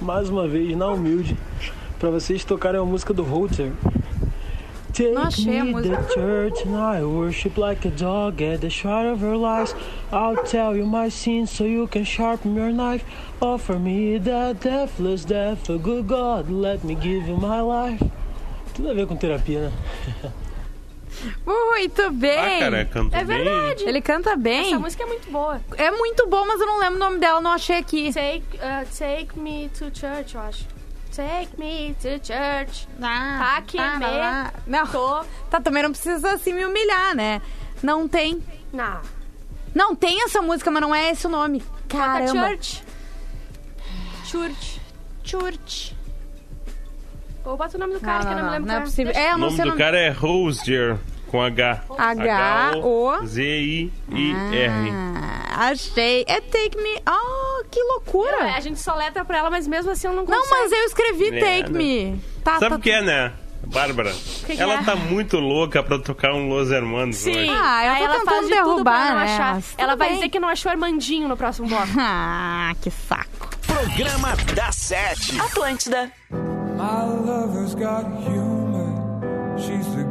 mais 0.00 0.28
uma 0.30 0.48
vez, 0.48 0.74
na 0.76 0.88
humilde, 0.88 1.36
pra 2.00 2.10
vocês 2.10 2.44
tocarem 2.44 2.80
a 2.80 2.84
música 2.84 3.14
do 3.14 3.22
Holter. 3.22 3.70
Take 4.92 5.12
Não 5.12 5.22
achei 5.22 5.58
a 5.58 5.64
me 5.64 5.70
música. 5.72 5.96
to 5.98 6.12
church 6.14 6.68
and 6.68 6.76
I 6.76 7.04
worship 7.04 7.56
like 7.56 7.86
a 7.86 7.90
dog 7.92 8.42
at 8.42 8.60
the 8.60 8.66
start 8.70 9.06
of 9.06 9.22
her 9.24 9.36
lies. 9.36 9.72
I'll 10.12 10.42
tell 10.42 10.76
you 10.76 10.84
my 10.84 11.08
sins 11.10 11.50
so 11.50 11.64
you 11.64 11.86
can 11.86 12.04
sharpen 12.04 12.56
your 12.56 12.72
knife. 12.72 13.04
Offer 13.40 13.78
me 13.78 14.18
that 14.18 14.56
deathless 14.60 15.24
death, 15.24 15.70
a 15.70 15.78
good 15.78 16.08
God, 16.08 16.50
let 16.50 16.82
me 16.82 16.96
give 16.96 17.28
you 17.28 17.36
my 17.36 17.60
life. 17.60 18.04
Tudo 18.74 18.90
a 18.90 18.94
ver 18.94 19.06
com 19.06 19.14
terapia, 19.16 19.70
né? 19.70 19.72
Muito 21.46 22.10
bem. 22.12 22.56
Ah, 22.56 22.58
cara, 22.60 22.84
canto 22.84 23.14
É 23.14 23.24
bem. 23.24 23.36
verdade. 23.44 23.84
Ele 23.84 24.00
canta 24.00 24.36
bem. 24.36 24.68
Essa 24.68 24.78
música 24.78 25.02
é 25.02 25.06
muito 25.06 25.30
boa. 25.30 25.60
É 25.76 25.90
muito 25.90 26.26
bom, 26.28 26.44
mas 26.46 26.60
eu 26.60 26.66
não 26.66 26.78
lembro 26.80 26.96
o 26.96 26.98
nome 26.98 27.18
dela, 27.18 27.40
não 27.40 27.52
achei 27.52 27.76
aqui. 27.78 28.12
Take, 28.12 28.42
uh, 28.56 28.86
take 28.96 29.38
me 29.38 29.68
to 29.78 29.86
church, 29.92 30.34
eu 30.34 30.40
acho. 30.40 30.64
Take 31.14 31.58
me 31.58 31.94
to 32.00 32.08
church. 32.24 32.86
Ah, 33.02 33.54
Tá 33.56 33.62
que 33.62 33.76
tá, 33.76 33.98
me 33.98 34.06
lá. 34.06 34.52
Não, 34.66 34.86
Tô. 34.86 35.24
tá, 35.50 35.60
também 35.60 35.82
não 35.82 35.90
precisa 35.90 36.32
assim 36.34 36.52
me 36.52 36.64
humilhar, 36.64 37.14
né? 37.16 37.42
Não 37.82 38.06
tem. 38.08 38.40
Não. 38.72 39.00
Não 39.74 39.94
tem 39.96 40.22
essa 40.24 40.40
música, 40.40 40.70
mas 40.70 40.80
não 40.80 40.94
é 40.94 41.10
esse 41.10 41.26
o 41.26 41.30
nome. 41.30 41.62
Caramba. 41.88 42.32
church. 42.48 42.82
Church. 44.24 44.80
Church. 45.24 45.96
Ou 47.44 47.56
bota 47.56 47.76
o 47.76 47.80
nome 47.80 47.94
do 47.94 48.00
Não, 48.00 48.08
cara 48.08 48.20
que 48.24 48.26
eu 48.26 48.30
não, 48.30 48.36
não, 48.36 48.42
não, 48.42 48.46
me 48.46 48.52
lembro 48.52 48.68
não 48.68 48.74
é 48.74 48.78
qual 48.78 48.84
possível. 48.86 49.12
É, 49.14 49.30
eu 49.30 49.34
O 49.34 49.38
não 49.38 49.46
nome 49.46 49.56
do 49.62 49.66
nome. 49.66 49.78
cara 49.78 49.98
é 49.98 50.10
Rosier, 50.10 50.98
com 51.30 51.40
H. 51.40 51.82
H-O-Z-I-I-R. 51.96 53.90
Ah, 54.92 55.68
achei. 55.68 56.24
É 56.26 56.40
Take 56.40 56.76
Me. 56.76 57.00
Oh, 57.08 57.64
que 57.70 57.80
loucura. 57.82 58.32
Não, 58.32 58.46
é, 58.46 58.56
a 58.56 58.60
gente 58.60 58.80
só 58.80 58.94
letra 58.94 59.24
pra 59.24 59.38
ela, 59.38 59.50
mas 59.50 59.66
mesmo 59.68 59.92
assim 59.92 60.08
eu 60.08 60.12
não 60.12 60.26
consigo. 60.26 60.44
Não, 60.44 60.50
mas 60.50 60.72
eu 60.72 60.84
escrevi 60.86 61.28
É, 61.36 61.40
Take 61.62 61.72
né? 61.72 61.78
Me. 61.78 62.20
Tá, 62.42 62.58
Sabe 62.58 62.70
tá, 62.70 62.76
o 62.76 62.80
que 62.80 62.90
é, 62.90 63.00
né? 63.02 63.32
Bárbara, 63.66 64.10
que 64.46 64.56
que 64.56 64.60
ela 64.60 64.80
é? 64.80 64.82
tá 64.82 64.96
muito 64.96 65.36
louca 65.38 65.82
pra 65.82 65.98
tocar 65.98 66.32
um 66.32 66.48
Los 66.48 66.70
Hermanos 66.72 67.16
Sim. 67.16 67.30
hoje. 67.30 67.50
Ah, 67.54 67.84
eu 67.86 67.96
tô 67.96 68.02
ela 68.04 68.14
tentando 68.18 68.24
faz 68.24 68.40
de 68.48 68.54
tudo 68.54 68.64
derrubar, 68.64 69.06
pra 69.06 69.10
não 69.10 69.16
né? 69.20 69.34
achar. 69.34 69.62
Ela 69.78 69.94
vai 69.96 70.08
bem. 70.08 70.16
dizer 70.16 70.28
que 70.30 70.40
não 70.40 70.48
achou 70.48 70.72
Armandinho 70.72 71.28
no 71.28 71.36
próximo 71.36 71.68
bloco. 71.68 71.86
Ah, 71.98 72.72
que 72.80 72.90
saco. 72.90 73.50
Programa 73.66 74.34
da 74.54 74.72
Sete. 74.72 75.38
Atlântida. 75.40 76.10
My 76.30 77.04
lover's 77.24 77.74
got 77.74 78.04
humor. 78.06 78.49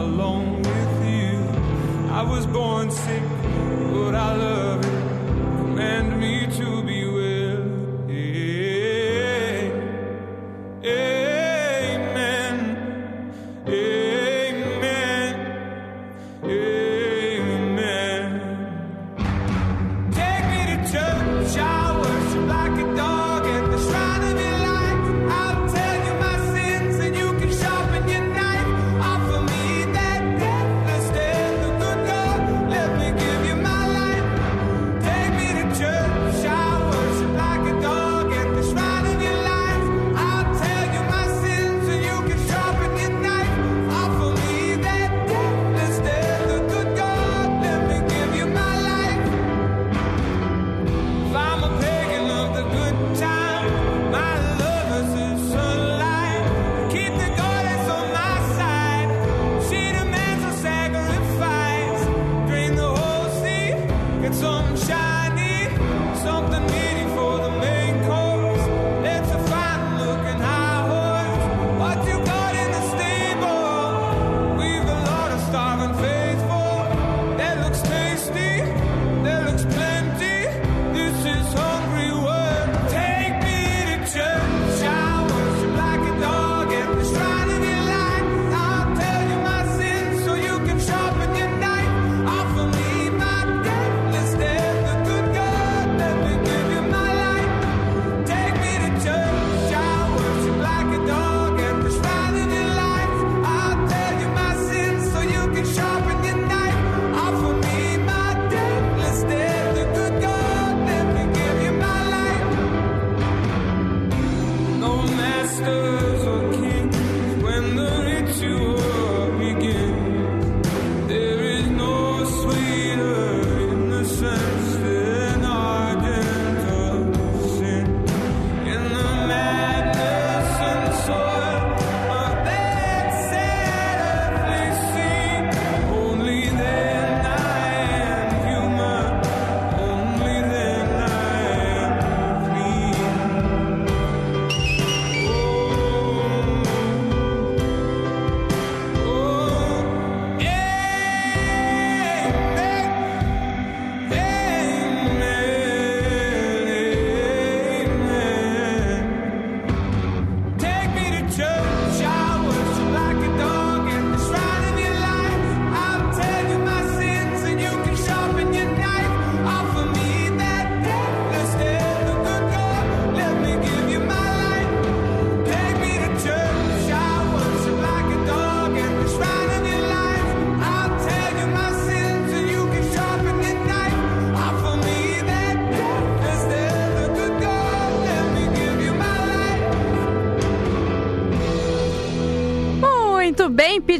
Along 0.00 0.62
with 0.62 0.94
you. 1.06 2.10
I 2.10 2.22
was 2.22 2.46
born 2.46 2.90
sick, 2.90 3.22
but 3.92 4.14
I 4.14 4.34
love 4.34 4.80
it. 4.82 5.60
Command 5.60 6.18
me 6.18 6.46
to. 6.56 6.79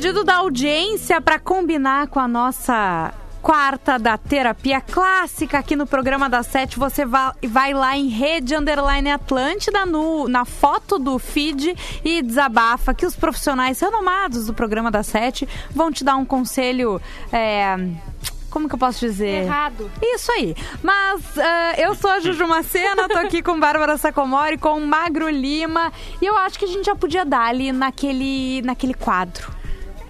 pedido 0.00 0.24
da 0.24 0.36
audiência 0.36 1.20
para 1.20 1.38
combinar 1.38 2.06
com 2.06 2.18
a 2.18 2.26
nossa 2.26 3.12
quarta 3.42 3.98
da 3.98 4.16
terapia 4.16 4.80
clássica 4.80 5.58
aqui 5.58 5.76
no 5.76 5.86
programa 5.86 6.26
da 6.26 6.42
sete. 6.42 6.78
Você 6.78 7.04
vai 7.04 7.74
lá 7.74 7.98
em 7.98 8.08
Rede 8.08 8.54
Underline 8.54 9.10
Atlântida, 9.10 9.84
no, 9.84 10.26
na 10.26 10.46
foto 10.46 10.98
do 10.98 11.18
feed 11.18 11.76
e 12.02 12.22
desabafa 12.22 12.94
que 12.94 13.04
os 13.04 13.14
profissionais 13.14 13.78
renomados 13.78 14.46
do 14.46 14.54
programa 14.54 14.90
da 14.90 15.02
sete 15.02 15.46
vão 15.70 15.92
te 15.92 16.02
dar 16.02 16.16
um 16.16 16.24
conselho. 16.24 16.98
É, 17.30 17.76
como 18.50 18.70
que 18.70 18.74
eu 18.76 18.78
posso 18.78 19.00
dizer? 19.00 19.44
Errado. 19.44 19.90
Isso 20.00 20.32
aí. 20.32 20.56
Mas 20.82 21.20
uh, 21.36 21.76
eu 21.76 21.94
sou 21.94 22.10
a 22.10 22.20
Juju 22.20 22.48
Macena, 22.48 23.06
tô 23.06 23.18
aqui 23.18 23.42
com 23.42 23.60
Bárbara 23.60 23.98
Sacomori, 23.98 24.56
com 24.56 24.80
Magro 24.80 25.28
Lima. 25.28 25.92
E 26.22 26.24
eu 26.24 26.38
acho 26.38 26.58
que 26.58 26.64
a 26.64 26.68
gente 26.68 26.86
já 26.86 26.96
podia 26.96 27.26
dar 27.26 27.48
ali 27.48 27.70
naquele, 27.70 28.62
naquele 28.62 28.94
quadro 28.94 29.59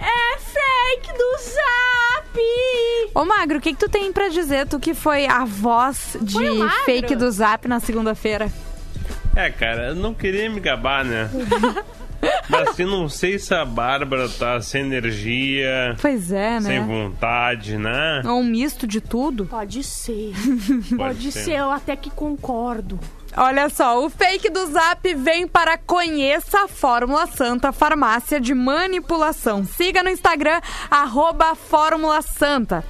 é 0.01 0.39
fake 0.39 1.13
do 1.17 1.39
zap! 1.43 2.41
Ô, 3.15 3.25
Magro, 3.25 3.59
o 3.59 3.61
que, 3.61 3.73
que 3.73 3.79
tu 3.79 3.89
tem 3.89 4.13
pra 4.13 4.29
dizer? 4.29 4.67
Tu 4.67 4.79
que 4.81 4.95
foi 4.95 5.27
a 5.27 5.45
voz 5.45 6.17
de 6.23 6.37
fake 6.85 7.15
do 7.17 7.31
zap 7.31 7.69
na 7.69 7.81
segunda-feira. 7.81 8.51
É, 9.37 9.51
cara, 9.51 9.89
eu 9.89 9.95
não 9.95 10.15
queria 10.15 10.49
me 10.51 10.61
gabar, 10.61 11.05
né? 11.05 11.31
Mas 12.49 12.69
assim, 12.69 12.85
não 12.85 13.09
sei 13.09 13.39
se 13.39 13.55
a 13.55 13.65
Bárbara 13.65 14.29
tá 14.29 14.61
sem 14.61 14.83
energia. 14.83 15.97
Pois 16.01 16.31
é, 16.33 16.55
né? 16.55 16.61
Sem 16.61 16.87
vontade, 16.87 17.79
né? 17.79 18.21
É 18.25 18.29
um 18.29 18.45
misto 18.45 18.87
de 18.87 19.01
tudo. 19.01 19.47
Pode 19.47 19.83
ser. 19.83 20.33
Pode, 20.91 20.97
Pode 20.97 21.33
ser. 21.33 21.45
ser, 21.45 21.53
eu 21.59 21.71
até 21.71 21.97
que 21.97 22.11
concordo. 22.11 22.99
Olha 23.37 23.69
só, 23.69 24.05
o 24.05 24.11
fake 24.11 24.51
do 24.51 24.67
Zap 24.67 25.15
vem 25.15 25.47
para 25.47 25.79
Conheça 25.79 26.65
a 26.65 26.69
Fórmula 26.69 27.27
Santa 27.27 27.71
Farmácia 27.71 28.41
de 28.41 28.53
Manipulação. 28.55 29.65
Siga 29.65 30.03
no 30.03 30.11
Instagram, 30.11 30.61
arroba 30.91 31.55
Fórmula 31.55 32.23
Santa 32.23 32.85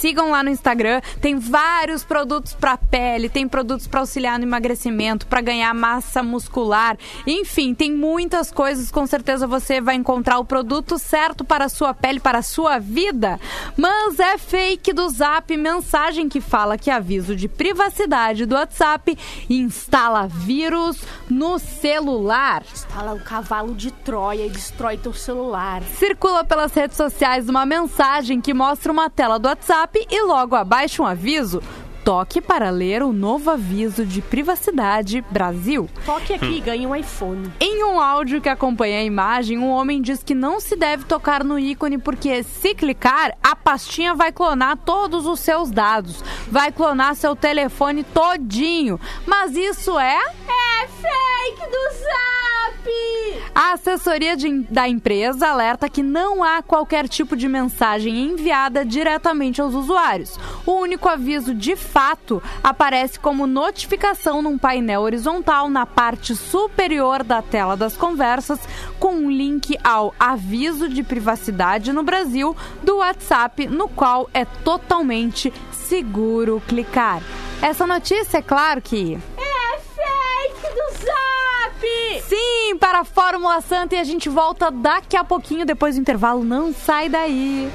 sigam 0.00 0.30
lá 0.30 0.42
no 0.42 0.50
Instagram. 0.50 1.00
Tem 1.20 1.38
vários 1.38 2.02
produtos 2.02 2.54
pra 2.54 2.76
pele, 2.76 3.28
tem 3.28 3.46
produtos 3.46 3.86
pra 3.86 4.00
auxiliar 4.00 4.38
no 4.38 4.44
emagrecimento, 4.44 5.26
pra 5.26 5.40
ganhar 5.40 5.72
massa 5.74 6.22
muscular. 6.22 6.96
Enfim, 7.26 7.74
tem 7.74 7.92
muitas 7.92 8.50
coisas. 8.50 8.90
Com 8.90 9.06
certeza 9.06 9.46
você 9.46 9.80
vai 9.80 9.94
encontrar 9.94 10.38
o 10.38 10.44
produto 10.44 10.98
certo 10.98 11.44
para 11.44 11.66
a 11.66 11.68
sua 11.68 11.92
pele, 11.92 12.18
para 12.18 12.38
a 12.38 12.42
sua 12.42 12.78
vida. 12.78 13.38
Mas 13.76 14.18
é 14.18 14.38
fake 14.38 14.92
do 14.92 15.08
Zap 15.08 15.54
mensagem 15.56 16.28
que 16.28 16.40
fala 16.40 16.78
que 16.78 16.90
aviso 16.90 17.36
de 17.36 17.48
privacidade 17.48 18.46
do 18.46 18.54
WhatsApp 18.54 19.16
instala 19.48 20.26
vírus 20.26 21.02
no 21.28 21.58
celular. 21.58 22.62
Instala 22.72 23.12
um 23.12 23.18
cavalo 23.18 23.74
de 23.74 23.90
Troia 23.90 24.46
e 24.46 24.50
destrói 24.50 24.96
teu 24.96 25.12
celular. 25.12 25.82
Circula 25.98 26.44
pelas 26.44 26.72
redes 26.72 26.96
sociais 26.96 27.48
uma 27.48 27.66
mensagem 27.66 28.40
que 28.40 28.54
mostra 28.54 28.90
uma 28.90 29.10
tela 29.10 29.38
do 29.38 29.46
WhatsApp 29.46 29.89
e 29.94 30.22
logo 30.22 30.54
abaixo 30.54 31.02
um 31.02 31.06
aviso. 31.06 31.62
Toque 32.04 32.40
para 32.40 32.70
ler 32.70 33.02
o 33.02 33.12
novo 33.12 33.50
aviso 33.50 34.06
de 34.06 34.22
privacidade 34.22 35.22
Brasil. 35.30 35.88
Toque 36.06 36.32
aqui 36.32 36.56
e 36.56 36.60
ganhe 36.60 36.86
um 36.86 36.96
iPhone. 36.96 37.52
Em 37.60 37.84
um 37.84 38.00
áudio 38.00 38.40
que 38.40 38.48
acompanha 38.48 39.00
a 39.00 39.04
imagem, 39.04 39.58
um 39.58 39.68
homem 39.68 40.00
diz 40.00 40.22
que 40.22 40.34
não 40.34 40.60
se 40.60 40.74
deve 40.76 41.04
tocar 41.04 41.44
no 41.44 41.58
ícone 41.58 41.98
porque 41.98 42.42
se 42.42 42.74
clicar, 42.74 43.36
a 43.42 43.54
pastinha 43.54 44.14
vai 44.14 44.32
clonar 44.32 44.78
todos 44.78 45.26
os 45.26 45.40
seus 45.40 45.70
dados, 45.70 46.24
vai 46.50 46.72
clonar 46.72 47.14
seu 47.14 47.36
telefone 47.36 48.02
todinho. 48.02 48.98
Mas 49.26 49.54
isso 49.54 49.98
é 49.98 50.18
é 50.18 50.86
fake 50.86 51.70
do 51.70 51.94
Zap. 51.98 53.29
A 53.54 53.72
assessoria 53.72 54.36
de- 54.36 54.62
da 54.70 54.88
empresa 54.88 55.48
alerta 55.48 55.88
que 55.88 56.02
não 56.02 56.42
há 56.42 56.62
qualquer 56.62 57.08
tipo 57.08 57.36
de 57.36 57.48
mensagem 57.48 58.16
enviada 58.24 58.84
diretamente 58.84 59.60
aos 59.60 59.74
usuários. 59.74 60.38
O 60.64 60.72
único 60.72 61.08
aviso 61.08 61.52
de 61.52 61.74
fato 61.76 62.42
aparece 62.62 63.18
como 63.18 63.46
notificação 63.46 64.40
num 64.40 64.56
painel 64.56 65.02
horizontal 65.02 65.68
na 65.68 65.84
parte 65.84 66.34
superior 66.34 67.22
da 67.24 67.42
tela 67.42 67.76
das 67.76 67.96
conversas, 67.96 68.60
com 68.98 69.14
um 69.14 69.30
link 69.30 69.76
ao 69.82 70.14
aviso 70.18 70.88
de 70.88 71.02
privacidade 71.02 71.92
no 71.92 72.02
Brasil 72.02 72.56
do 72.82 72.98
WhatsApp, 72.98 73.66
no 73.66 73.88
qual 73.88 74.30
é 74.32 74.44
totalmente 74.44 75.52
seguro 75.72 76.62
clicar. 76.68 77.20
Essa 77.60 77.86
notícia, 77.86 78.38
é 78.38 78.42
claro 78.42 78.80
que. 78.80 79.18
É 79.36 79.78
fake 79.78 80.74
do 80.74 81.04
Zap! 81.04 81.79
Sim, 82.28 82.76
para 82.78 83.00
a 83.00 83.04
Fórmula 83.04 83.60
Santa 83.60 83.94
e 83.94 83.98
a 83.98 84.04
gente 84.04 84.28
volta 84.28 84.70
daqui 84.70 85.16
a 85.16 85.24
pouquinho, 85.24 85.66
depois 85.66 85.94
do 85.94 86.00
intervalo. 86.00 86.44
Não 86.44 86.72
sai 86.72 87.08
daí. 87.08 87.70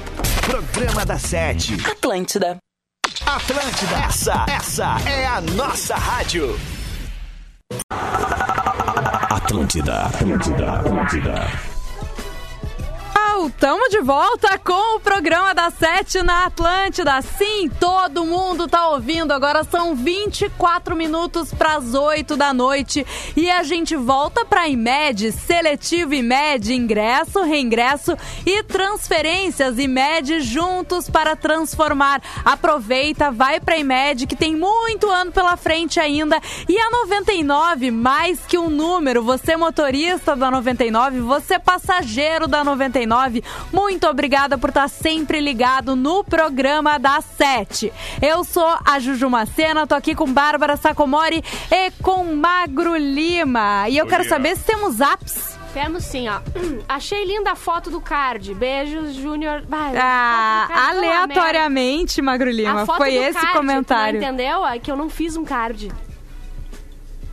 Programa 0.46 1.04
da 1.04 1.18
Sete. 1.18 1.74
Atlântida. 1.90 2.58
Atlântida. 3.26 3.96
Essa, 4.06 4.46
essa 4.48 4.96
é 5.08 5.26
a 5.26 5.40
nossa 5.40 5.96
rádio. 5.96 6.58
Atlântida, 9.30 10.02
Atlântida, 10.02 10.72
Atlântida. 10.72 11.75
Estamos 13.46 13.90
de 13.90 14.00
volta 14.00 14.58
com 14.58 14.96
o 14.96 15.00
programa 15.00 15.54
da 15.54 15.70
Sete 15.70 16.20
na 16.20 16.46
Atlântida. 16.46 17.22
Sim, 17.22 17.70
todo 17.78 18.24
mundo 18.24 18.66
tá 18.66 18.88
ouvindo. 18.88 19.30
Agora 19.30 19.62
são 19.62 19.94
24 19.94 20.96
minutos 20.96 21.54
para 21.54 21.76
as 21.76 21.94
8 21.94 22.36
da 22.36 22.52
noite 22.52 23.06
e 23.36 23.48
a 23.48 23.62
gente 23.62 23.94
volta 23.94 24.44
para 24.44 24.66
IMED, 24.66 25.30
seletivo 25.30 26.12
IMED, 26.12 26.74
ingresso, 26.74 27.42
reingresso 27.44 28.16
e 28.44 28.64
transferências 28.64 29.78
IMED 29.78 30.40
juntos 30.40 31.08
para 31.08 31.36
transformar. 31.36 32.20
Aproveita, 32.44 33.30
vai 33.30 33.60
para 33.60 33.78
IMED 33.78 34.26
que 34.26 34.34
tem 34.34 34.56
muito 34.56 35.08
ano 35.08 35.30
pela 35.30 35.56
frente 35.56 36.00
ainda. 36.00 36.40
E 36.68 36.76
a 36.76 36.90
99, 36.90 37.92
mais 37.92 38.40
que 38.40 38.58
um 38.58 38.68
número, 38.68 39.22
você 39.22 39.56
motorista 39.56 40.34
da 40.34 40.50
99, 40.50 41.20
você 41.20 41.60
passageiro 41.60 42.48
da 42.48 42.64
99, 42.64 43.35
muito 43.72 44.06
obrigada 44.06 44.56
por 44.58 44.70
estar 44.70 44.88
sempre 44.88 45.40
ligado 45.40 45.94
no 45.96 46.22
programa 46.24 46.98
da 46.98 47.20
Sete. 47.20 47.92
Eu 48.20 48.44
sou 48.44 48.76
a 48.84 48.98
Juju 48.98 49.28
Macena, 49.30 49.86
tô 49.86 49.94
aqui 49.94 50.14
com 50.14 50.32
Bárbara 50.32 50.76
Sacomori 50.76 51.42
e 51.70 51.90
com 52.02 52.24
Magro 52.34 52.96
Lima. 52.96 53.88
E 53.88 53.96
eu 53.98 54.06
quero 54.06 54.22
Oi, 54.22 54.28
ó. 54.28 54.30
saber 54.30 54.56
se 54.56 54.64
temos 54.64 55.00
apps. 55.00 55.56
Temos 55.72 56.04
sim, 56.04 56.26
ó. 56.28 56.40
Achei 56.88 57.24
linda 57.26 57.52
a 57.52 57.54
foto 57.54 57.90
do 57.90 58.00
card. 58.00 58.54
Beijos, 58.54 59.14
Júnior. 59.14 59.62
Ah, 59.70 60.66
merda. 60.68 60.88
aleatoriamente, 60.88 62.22
Magro 62.22 62.50
Lima. 62.50 62.86
Foi 62.86 63.10
do 63.12 63.18
esse 63.24 63.38
card, 63.38 63.52
comentário. 63.52 64.16
Entendeu? 64.22 64.66
É 64.66 64.78
que 64.78 64.90
eu 64.90 64.96
não 64.96 65.10
fiz 65.10 65.36
um 65.36 65.44
card. 65.44 65.92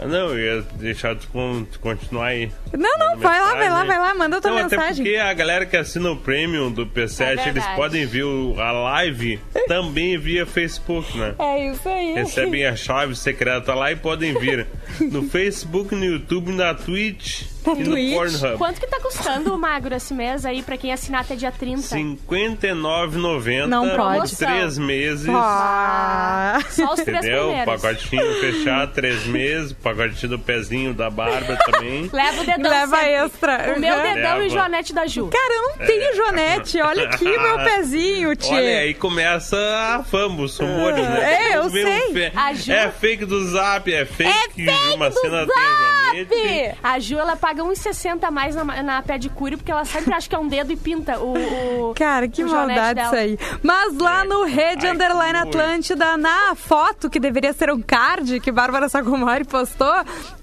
Ah, 0.00 0.06
não, 0.06 0.28
eu 0.36 0.38
ia 0.58 0.62
deixar 0.74 1.16
tu, 1.16 1.26
con- 1.28 1.64
tu 1.64 1.80
continuar 1.80 2.26
aí. 2.26 2.50
Não, 2.72 2.98
não, 2.98 3.16
vai 3.18 3.40
lá, 3.40 3.54
vai 3.54 3.68
lá, 3.68 3.78
mensagem. 3.82 3.86
vai 3.88 3.98
lá, 3.98 4.14
manda 4.14 4.36
a 4.36 4.40
tua 4.40 4.50
Não, 4.52 4.58
até 4.58 4.76
mensagem. 4.76 5.04
porque 5.04 5.18
a 5.18 5.32
galera 5.34 5.66
que 5.66 5.76
assina 5.76 6.10
o 6.10 6.16
Premium 6.16 6.70
do 6.70 6.86
P7, 6.86 7.38
É 7.38 7.48
eles 7.48 7.66
podem 7.74 8.06
ver 8.06 8.24
a 8.60 8.70
live 8.72 9.40
também 9.66 10.16
via 10.16 10.46
Facebook, 10.46 11.16
né? 11.18 11.34
É 11.38 11.70
isso 11.72 11.88
aí. 11.88 12.14
Recebem 12.14 12.64
a 12.66 12.76
chave 12.76 13.16
secreta 13.16 13.74
lá 13.74 13.90
e 13.90 13.96
podem 13.96 14.38
vir 14.38 14.66
no 15.00 15.24
Facebook, 15.28 15.94
no 15.94 16.04
YouTube, 16.04 16.52
na 16.52 16.74
Twitch 16.74 17.42
Na 17.74 17.80
e 17.80 17.84
Twitch. 17.84 18.14
Pornhub. 18.14 18.58
Quanto 18.58 18.80
que 18.80 18.86
tá 18.86 19.00
custando 19.00 19.54
o 19.54 19.58
Magro 19.58 19.94
esse 19.94 20.14
mês 20.14 20.44
aí, 20.46 20.62
pra 20.62 20.76
quem 20.76 20.92
assinar 20.92 21.20
até 21.22 21.34
dia 21.36 21.52
30? 21.52 21.96
R$ 21.96 22.02
59,90 22.28 23.66
Não 23.66 23.88
pode. 23.96 24.36
três 24.36 24.78
meses. 24.78 25.28
Ah. 25.28 26.58
Só 26.70 26.92
os 26.94 27.00
três 27.00 27.18
Entendeu? 27.18 27.46
primeiros. 27.46 27.82
Pacotinho 27.82 28.34
fechado, 28.40 28.92
três 28.94 29.26
meses. 29.26 29.72
Pacotinho 29.72 30.30
do 30.30 30.38
pezinho 30.38 30.94
da 30.94 31.10
Bárbara 31.10 31.58
também. 31.70 32.08
Leva 32.12 32.42
o 32.42 32.44
dedão 32.46 32.70
Leva 32.70 32.96
sempre. 32.96 33.12
extra. 33.12 33.74
O 33.76 33.80
meu 33.80 33.94
Uhum. 33.94 34.02
dedão 34.02 34.30
e 34.32 34.34
o 34.34 34.42
Leva. 34.42 34.48
joanete 34.50 34.92
da 34.94 35.06
Ju. 35.06 35.28
Cara, 35.28 35.54
eu 35.54 35.62
não 35.62 35.86
tenho 35.86 36.16
Jonete. 36.16 36.80
Olha 36.80 37.04
aqui 37.08 37.24
meu 37.24 37.56
pezinho, 37.58 38.36
tio. 38.36 38.54
Olha, 38.54 38.78
aí 38.80 38.94
começa 38.94 39.56
a 39.56 40.02
fama, 40.04 40.42
os 40.42 40.58
rumores, 40.58 41.04
né? 41.08 41.50
É, 41.52 41.56
eu 41.56 41.68
sei. 41.70 42.12
fe- 42.12 42.32
A 42.34 42.52
Ju- 42.54 42.72
É 42.72 42.90
fake 42.90 43.24
do 43.24 43.46
zap, 43.50 43.92
é 43.92 44.04
fake, 44.04 44.68
É 44.68 44.72
fake 44.72 44.94
uma 44.94 45.10
do 45.10 45.20
cena 45.20 45.44
Zap! 45.46 46.78
A 46.82 46.98
Ju, 46.98 47.18
ela 47.18 47.36
paga 47.36 47.57
1,60 47.62 48.24
a 48.24 48.30
mais 48.30 48.54
na, 48.54 48.64
na 48.82 49.02
pedicure, 49.02 49.56
porque 49.56 49.70
ela 49.70 49.84
sempre 49.84 50.12
acha 50.14 50.28
que 50.28 50.34
é 50.34 50.38
um 50.38 50.48
dedo 50.48 50.72
e 50.72 50.76
pinta 50.76 51.18
o... 51.18 51.90
o 51.90 51.94
Cara, 51.96 52.28
que 52.28 52.44
o 52.44 52.50
maldade 52.50 52.94
dela. 52.94 53.06
isso 53.06 53.16
aí. 53.16 53.38
Mas 53.62 53.96
lá 53.96 54.24
no 54.24 54.44
Rede 54.44 54.86
Ai, 54.86 54.94
Underline. 54.94 55.38
Atlântida, 55.38 56.16
na 56.16 56.54
foto, 56.54 57.08
que 57.08 57.20
deveria 57.20 57.52
ser 57.52 57.70
um 57.70 57.80
card 57.80 58.40
que 58.40 58.50
Bárbara 58.50 58.88
Sacomori 58.88 59.44
postou, 59.44 59.92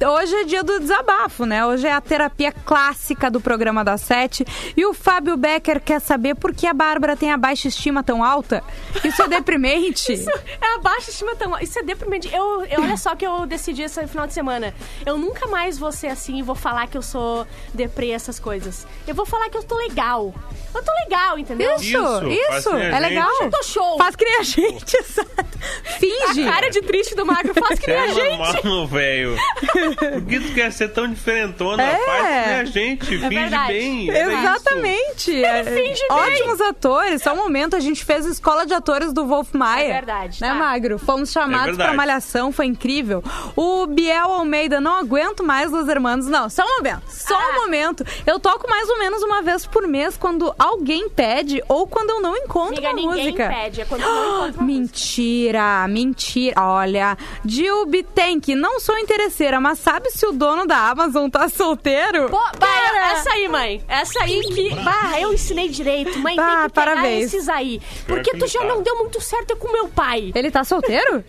hoje 0.06 0.36
é 0.36 0.44
dia 0.44 0.64
do 0.64 0.80
desabafo, 0.80 1.46
né? 1.46 1.66
Hoje 1.66 1.88
é 1.88 1.94
a 1.94 2.02
terapia 2.02 2.52
clássica 2.52 3.30
do 3.30 3.42
programa 3.42 3.84
da 3.84 3.98
Sete. 3.98 4.46
E 4.76 4.86
o 4.86 4.94
Fábio 4.94 5.36
Becker 5.38 5.82
quer 5.82 6.00
saber 6.00 6.36
por 6.36 6.54
que 6.54 6.68
a 6.68 6.74
Bárbara 6.74 7.16
tem 7.16 7.32
a 7.32 7.38
baixa 7.38 7.68
estima 7.68 8.04
tão 8.04 8.24
alta. 8.24 8.64
Isso 9.04 9.22
é 9.22 9.28
deprimente. 9.28 10.26
É 10.62 10.76
a 10.76 10.80
baixa 10.80 11.12
estima 11.12 11.36
tão... 11.36 11.58
Isso 11.60 11.78
é 11.80 11.84
deprimente. 11.84 12.34
Eu, 12.34 12.66
eu, 12.66 12.82
olha 12.82 12.98
só 12.98 13.16
que 13.16 13.26
eu 13.26 13.46
decidi 13.46 13.82
esse 13.84 14.06
final 14.08 14.26
de 14.26 14.34
semana. 14.34 14.74
Eu 15.06 15.18
nunca 15.18 15.48
mais 15.48 15.78
vou 15.78 15.92
ser 15.92 16.08
assim 16.08 16.40
e 16.40 16.42
vou 16.42 16.56
falar 16.56 16.88
que 16.88 16.98
eu 16.98 17.02
sou 17.06 17.48
deprê, 17.74 18.10
essas 18.12 18.40
coisas. 18.40 18.86
Eu 19.08 19.16
vou 19.16 19.26
falar 19.26 19.50
que 19.50 19.58
eu 19.58 19.64
tô 19.64 19.76
legal. 19.78 20.34
Eu 20.74 20.84
tô 20.84 20.92
legal, 21.06 21.40
entendeu? 21.40 21.76
Isso, 21.76 21.84
Isso, 21.86 22.28
isso, 22.58 22.76
é 22.76 22.92
gente. 22.92 23.00
legal. 23.00 23.30
Eu 23.42 23.50
tô 23.50 23.64
show. 23.64 23.98
Faz 23.98 24.16
que 24.16 24.26
nem 24.26 24.40
a 24.40 24.44
gente, 24.44 24.98
exato. 24.98 25.46
Finge. 26.00 26.48
A 26.48 26.52
cara 26.52 26.70
de 26.70 26.82
triste 26.82 27.16
do 27.16 27.26
Magro 27.26 27.54
faz 27.54 27.80
que 27.80 27.88
nem 27.88 27.98
a 27.98 28.06
É 28.08 28.14
gente. 28.14 28.38
normal, 28.66 28.88
velho. 28.88 29.38
Por 29.62 30.26
que 30.26 30.40
tu 30.42 30.54
quer 30.54 30.72
ser 30.74 30.90
tão 30.90 31.08
diferentona? 31.08 31.82
É. 31.82 31.96
Faz 32.06 32.22
que 32.28 32.50
nem 32.50 32.56
a 32.60 32.66
gente, 32.66 33.06
finge 33.06 33.30
verdade. 33.30 33.74
bem. 33.74 34.10
isso. 34.10 34.18
Exatamente. 34.18 35.44
É, 35.46 35.64
finge 35.64 36.02
bem. 36.08 36.18
Ótimos 36.18 36.62
atores. 36.62 37.22
Só 37.22 37.34
um 37.34 37.38
momento, 37.38 37.76
a 37.76 37.80
gente 37.80 38.04
fez 38.04 38.26
a 38.26 38.30
escola 38.30 38.66
de 38.66 38.74
atores 38.74 39.14
do 39.14 39.26
Wolf 39.26 39.54
Maia. 39.54 39.86
É 39.90 39.94
verdade, 39.94 40.42
Né, 40.42 40.48
tá. 40.50 40.54
Magro? 40.56 41.00
Fomos 41.00 41.30
É 41.30 41.34
chamados 41.34 41.66
verdade. 41.68 41.90
pra 41.90 41.94
Malhação, 41.98 42.52
foi 42.52 42.66
incrível. 42.66 43.24
O 43.56 43.86
Biel 43.88 44.32
Almeida, 44.32 44.82
não 44.82 44.94
aguento 44.98 45.44
mais 45.44 45.72
Los 45.72 45.88
Hermanos. 45.88 46.28
Não, 46.28 46.50
só 46.50 46.64
um 46.64 46.78
momento. 46.86 47.04
Só 47.10 47.36
Ah. 47.36 47.50
um 47.50 47.62
momento. 47.62 48.06
Eu 48.26 48.40
toco 48.40 48.70
mais 48.70 48.88
ou 48.90 49.00
menos 49.00 49.24
uma 49.24 49.42
vez 49.42 49.66
por 49.66 49.88
mês 49.88 50.16
quando 50.18 50.54
alguém 50.58 51.10
pede 51.10 51.64
ou 51.68 51.88
quando 51.88 52.10
eu 52.12 52.22
não 52.22 52.36
encontro 52.38 52.74
Amiga, 52.78 52.90
uma 52.90 52.94
ninguém 52.94 53.26
música. 53.26 53.48
pede. 53.50 53.82
É 53.82 53.86
quando 53.86 54.02
eu 54.02 54.08
não 54.08 54.16
encontro 54.24 54.36
uma 54.36 54.46
música. 54.46 54.64
Mentira, 54.64 55.88
mentira. 55.88 56.62
Olha, 56.62 57.18
Gil 57.46 57.86
Bittenk, 57.86 58.56
não 58.56 58.80
sou 58.80 58.98
interesseira, 58.98 59.60
mas 59.60 59.80
sabe 59.80 60.10
se 60.12 60.26
o 60.26 60.32
dono 60.32 60.66
da 60.66 60.90
Amazon 60.90 61.30
tá 61.30 61.48
solteiro? 61.50 62.30
Pô, 62.30 62.40
bah, 62.60 63.12
essa 63.12 63.30
aí, 63.32 63.48
mãe. 63.48 63.84
Essa 63.88 64.24
aí 64.24 64.42
que. 64.42 64.76
Bah, 64.76 65.20
eu 65.20 65.34
ensinei 65.34 65.70
direito. 65.70 66.18
Mãe, 66.20 66.36
Bah, 66.36 66.44
tem 66.46 66.56
que 66.56 66.70
pegar 66.74 66.86
parabéns. 66.96 67.26
esses 67.34 67.50
aí. 67.50 67.82
Porque 68.08 68.32
que 68.32 68.38
tu 68.38 68.48
já 68.48 68.60
tá. 68.60 68.66
não 68.66 68.82
deu 68.82 68.98
muito 68.98 69.20
certo 69.22 69.56
com 69.56 69.72
meu 69.72 69.88
pai. 69.88 70.32
Ele 70.36 70.50
tá 70.52 70.64
solteiro? 70.64 71.24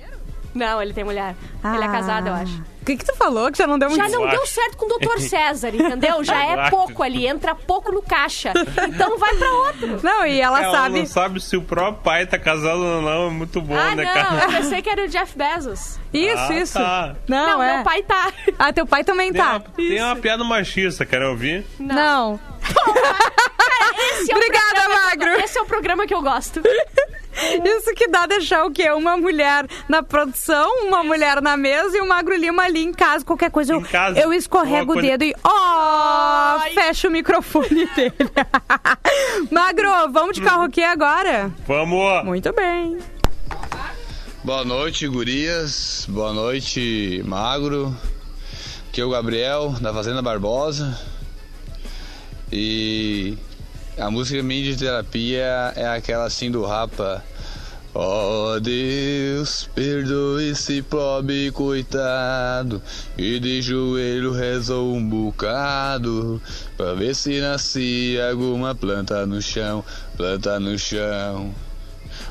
Não, 0.55 0.81
ele 0.81 0.93
tem 0.93 1.05
mulher. 1.05 1.35
Ele 1.75 1.85
é 1.85 1.89
casado, 1.89 2.29
eu 2.29 2.35
acho. 2.35 2.63
O 2.87 2.89
que, 2.89 2.97
que 2.99 3.05
tu 3.05 3.17
falou 3.17 3.51
que 3.51 3.59
já 3.59 3.67
não 3.67 3.81
deu 3.81 3.89
muito 3.91 4.01
Já 4.01 4.09
não 4.09 4.23
Eu 4.27 4.31
deu 4.31 4.47
certo 4.47 4.77
com 4.77 4.87
o 4.87 4.97
Dr. 4.97 5.19
César, 5.19 5.75
entendeu? 5.75 6.23
Já 6.23 6.41
é 6.45 6.71
pouco 6.71 7.03
ali, 7.03 7.27
entra 7.27 7.53
pouco 7.53 7.91
no 7.91 8.01
caixa. 8.01 8.53
Então 8.89 9.19
vai 9.19 9.35
pra 9.35 9.51
outro. 9.53 10.01
Não, 10.05 10.25
e 10.25 10.41
ela 10.41 10.63
Ela 10.63 10.73
sabe. 10.73 10.99
não 11.01 11.07
sabe 11.07 11.41
se 11.41 11.57
o 11.57 11.63
próprio 11.63 12.01
pai 12.05 12.25
tá 12.27 12.39
casado 12.39 12.79
ou 12.79 13.03
não, 13.03 13.27
é 13.27 13.31
muito 13.31 13.61
bom, 13.61 13.75
ah, 13.77 13.93
né, 13.97 14.05
não, 14.05 14.13
cara? 14.15 14.45
eu 14.45 14.49
pensei 14.63 14.83
que 14.83 14.89
era 14.89 15.03
o 15.05 15.09
Jeff 15.09 15.37
Bezos. 15.37 15.99
Isso, 16.15 16.37
Ah, 16.39 16.55
isso. 16.55 16.75
tá. 16.75 17.17
Não, 17.27 17.47
Não, 17.59 17.63
é. 17.65 17.75
meu 17.75 17.85
pai 17.85 18.03
tá. 18.05 18.33
Ah, 18.57 18.73
teu 18.73 18.87
pai 18.87 19.03
também 19.03 19.33
Tem, 19.33 19.43
tá. 19.43 19.51
uma, 19.57 19.61
tem 19.61 20.01
uma 20.03 20.15
piada 20.15 20.45
machista, 20.45 21.05
querem 21.05 21.27
ouvir? 21.27 21.67
Não. 21.81 22.39
Esse 24.21 24.31
é 24.31 24.35
o 24.35 24.37
Obrigada, 24.39 24.65
programa 24.75 24.87
que 24.87 25.17
eu- 25.17 25.27
Magro. 25.29 25.45
Esse 25.45 25.59
é 25.59 25.63
o 25.63 25.67
programa 25.67 26.07
que 26.07 26.15
eu 26.15 26.23
gosto. 26.23 26.63
Isso 27.65 27.95
que 27.95 28.09
dá 28.09 28.27
deixar 28.27 28.65
o 28.65 28.71
quê? 28.71 28.91
Uma 28.91 29.17
mulher 29.17 29.67
na 29.89 30.03
produção, 30.03 30.87
uma 30.87 31.03
mulher 31.05 31.41
na 31.43 31.57
mesa 31.57 31.97
e 31.97 32.01
o 32.01 32.09
Magro 32.09 32.35
Lima 32.35 32.63
ali 32.65 32.83
em 32.83 32.93
casa. 32.93 33.25
Qualquer 33.25 33.51
coisa, 33.51 33.73
eu, 33.75 33.81
casa. 33.83 34.19
eu 34.19 34.33
escorrego 34.33 34.93
o 34.93 34.95
coisa- 34.95 35.09
dedo 35.09 35.25
e. 35.25 35.35
Ó! 35.45 36.61
fecha 36.75 37.09
o 37.09 37.11
microfone 37.11 37.87
dele. 37.95 38.15
Magro, 39.51 39.91
vamos 40.13 40.37
de 40.37 40.43
karaokê 40.43 40.83
agora? 40.83 41.51
Vamos! 41.67 42.25
Muito 42.25 42.53
bem. 42.53 42.99
Boa 44.43 44.65
noite, 44.65 45.07
gurias. 45.09 46.07
Boa 46.09 46.33
noite, 46.33 47.23
Magro. 47.27 47.95
Aqui 48.89 49.01
é 49.01 49.05
o 49.05 49.11
Gabriel, 49.11 49.75
da 49.81 49.93
Fazenda 49.93 50.23
Barbosa. 50.23 50.99
E 52.53 53.37
a 53.99 54.11
música 54.11 54.43
minha 54.43 54.63
de 54.63 54.77
terapia 54.77 55.73
é 55.77 55.87
aquela 55.87 56.25
assim 56.25 56.51
do 56.51 56.65
Rapa. 56.65 57.25
Oh 57.95 58.61
Deus, 58.61 59.71
perdoe 59.75 60.51
esse 60.51 60.83
pobre 60.83 61.51
coitado 61.51 62.83
E 63.17 63.41
de 63.41 63.63
joelho 63.63 64.33
rezou 64.33 64.93
um 64.95 65.03
bocado 65.03 66.39
Pra 66.77 66.93
ver 66.93 67.15
se 67.15 67.41
nascia 67.41 68.29
alguma 68.29 68.75
planta 68.75 69.25
no 69.25 69.41
chão 69.41 69.83
Planta 70.15 70.61
no 70.61 70.79
chão 70.79 71.55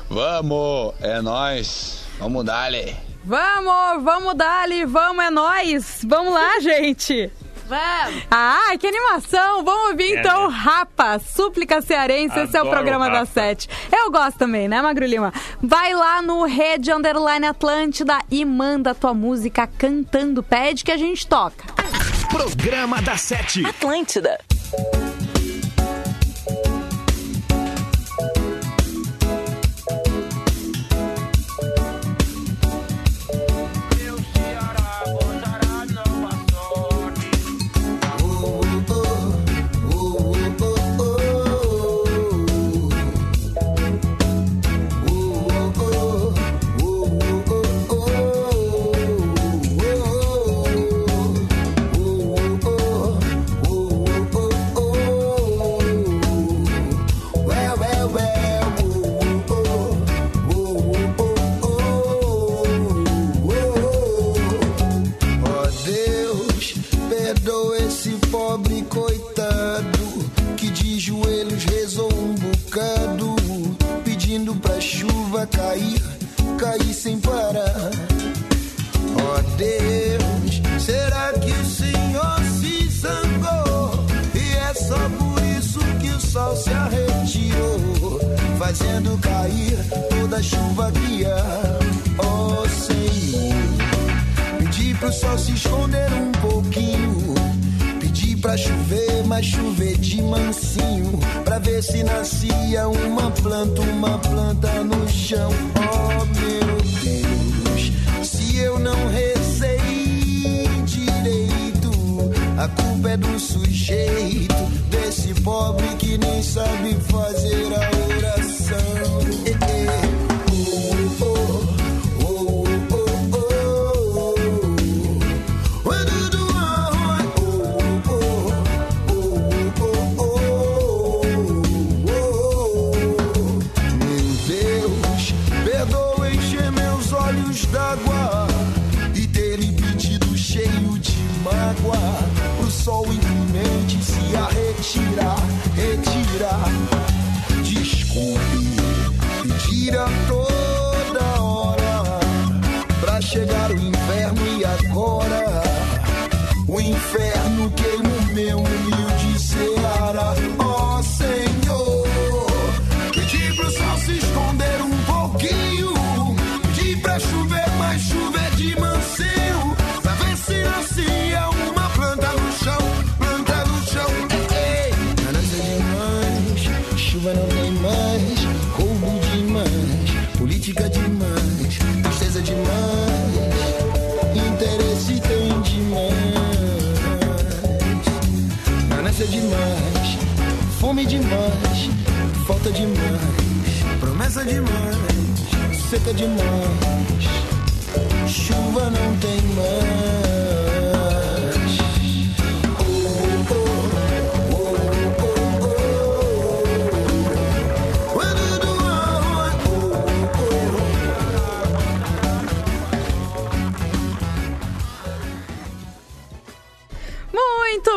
Vamos, 0.08 0.94
é 1.00 1.20
nóis. 1.20 2.04
Vamos 2.18 2.44
dali. 2.44 2.96
Vamos, 3.24 4.04
vamos 4.04 4.34
dali, 4.34 4.84
vamos, 4.84 5.24
é 5.24 5.30
nóis. 5.30 6.00
Vamos 6.06 6.32
lá, 6.32 6.60
gente. 6.60 7.30
Vamos. 7.68 8.22
Ah, 8.30 8.72
que 8.78 8.86
animação! 8.86 9.64
Vamos 9.64 9.90
ouvir 9.90 10.16
É, 10.16 10.20
então 10.20 10.48
né? 10.48 10.56
Rapa, 10.56 11.18
Súplica 11.18 11.80
Cearense, 11.82 12.38
esse 12.38 12.56
é 12.56 12.60
o 12.60 12.62
Adoro 12.62 12.76
programa 12.76 13.10
da. 13.10 13.26
Sete. 13.26 13.68
Eu 13.92 14.10
gosto 14.10 14.38
também, 14.38 14.68
né, 14.68 14.80
Magro 14.80 15.04
Lima? 15.04 15.32
Vai 15.60 15.92
lá 15.94 16.22
no 16.22 16.44
Rede 16.44 16.92
Underline 16.92 17.46
Atlântida 17.46 18.18
e 18.30 18.44
manda 18.44 18.94
tua 18.94 19.12
música 19.12 19.66
cantando, 19.66 20.42
pede 20.42 20.84
que 20.84 20.92
a 20.92 20.96
gente 20.96 21.26
toca. 21.26 21.64
Programa 22.30 23.02
da 23.02 23.16
Sete. 23.16 23.66
Atlântida. 23.66 24.38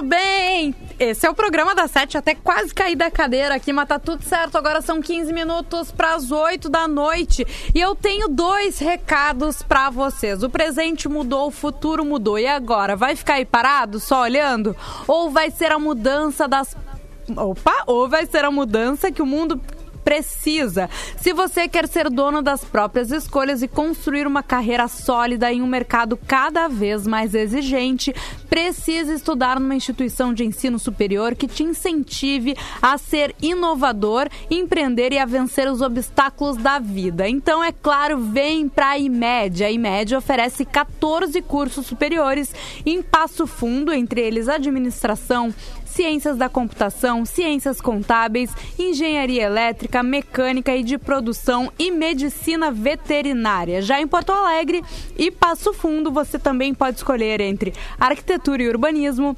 Bem! 0.02 0.74
Esse 0.97 1.26
é 1.26 1.30
o 1.30 1.34
programa 1.34 1.76
da 1.76 1.88
Sete, 1.88 2.18
até 2.18 2.36
quase 2.36 2.74
caí 2.74 2.95
da 2.95 3.10
cadeira 3.10 3.56
aqui, 3.56 3.72
mas 3.72 3.88
tá 3.88 3.97
tudo 3.97 4.24
certo. 4.24 4.58
Agora 4.58 4.82
são 4.82 5.02
15 5.02 5.32
minutos 5.34 5.91
para 5.91 6.16
as 6.16 6.32
8 6.32 6.70
da 6.70 6.88
noite 6.88 7.45
e 7.74 7.80
eu 7.80 7.95
tenho 7.95 8.28
dois 8.28 8.80
recados 8.80 9.62
para 9.62 9.89
vocês. 9.89 10.43
O 10.43 10.50
presente 10.50 11.08
mudou, 11.08 11.47
o 11.47 11.52
futuro 11.52 12.04
mudou. 12.06 12.38
E 12.39 12.47
agora? 12.47 12.95
Vai 12.95 13.16
ficar 13.16 13.36
aí 13.36 13.45
parado, 13.45 14.00
só 14.00 14.22
olhando? 14.22 14.76
Ou 15.08 15.30
vai 15.30 15.52
ser 15.52 15.72
a 15.72 15.80
mudança 15.80 16.47
das. 16.47 16.76
Opa! 17.36 17.84
Ou 17.86 18.08
vai 18.10 18.26
ser 18.26 18.43
a 18.43 18.52
mudança 18.52 19.12
que 19.12 19.22
o 19.22 19.26
mundo 19.26 19.62
precisa. 20.10 20.89
Se 21.18 21.34
você 21.34 21.68
quer 21.68 21.88
ser 21.88 22.10
dono 22.10 22.41
das 22.41 22.66
próprias 22.66 23.12
escolhas 23.12 23.62
e 23.62 23.68
construir 23.68 24.26
uma 24.26 24.41
carreira 24.41 24.88
sólida 24.88 25.53
em 25.53 25.62
um 25.62 25.68
mercado 25.68 26.18
cada 26.18 26.68
vez 26.68 27.05
mais 27.05 27.36
exigente, 27.36 28.12
precisa 28.49 29.14
estudar 29.14 29.60
numa 29.60 29.76
instituição 29.76 30.34
de 30.34 30.43
ensino 30.43 30.80
superior 30.80 31.36
que 31.36 31.47
te 31.47 31.62
incentive 31.62 32.57
a 32.82 32.97
ser 32.97 33.36
inovador, 33.39 34.28
empreender 34.49 35.14
e 35.14 35.20
a 35.20 35.26
vencer 35.26 35.70
os 35.72 35.80
obstáculos 35.80 36.57
da 36.57 36.80
vida. 36.80 37.30
Então, 37.30 37.64
é 37.64 37.72
claro, 37.72 38.18
vem 38.18 38.68
para 38.68 38.89
a 38.89 38.97
IMED. 38.97 39.64
A 39.64 39.72
IMED 39.72 40.16
oferece 40.16 40.66
14 40.66 41.39
cursos 41.43 41.86
superiores 41.86 42.51
em 42.84 43.03
Passo 43.03 43.45
Fundo, 43.45 43.93
entre 43.93 44.22
eles 44.22 44.49
administração, 44.49 45.53
ciências 45.90 46.38
da 46.38 46.48
computação, 46.48 47.26
ciências 47.26 47.82
contábeis, 47.82 48.52
engenharia 48.78 49.44
elétrica, 49.44 50.02
mecânica 50.02 50.76
e 50.76 50.84
de 50.84 50.98
produção 50.98 51.72
e 51.78 51.92
medicina 51.92 52.72
veterinária. 52.72 53.82
Já 53.82 54.00
em 54.00 54.08
Porto 54.08 54.32
Alegre 54.32 54.84
e 55.18 55.30
Passo 55.30 55.74
Fundo, 55.74 56.12
você 56.12 56.40
também 56.40 56.74
pode 56.74 56.98
escolher 56.98 57.42
entre 57.42 57.74
arquitetura 58.00 58.64
e 58.64 58.70
urbanismo. 58.70 59.36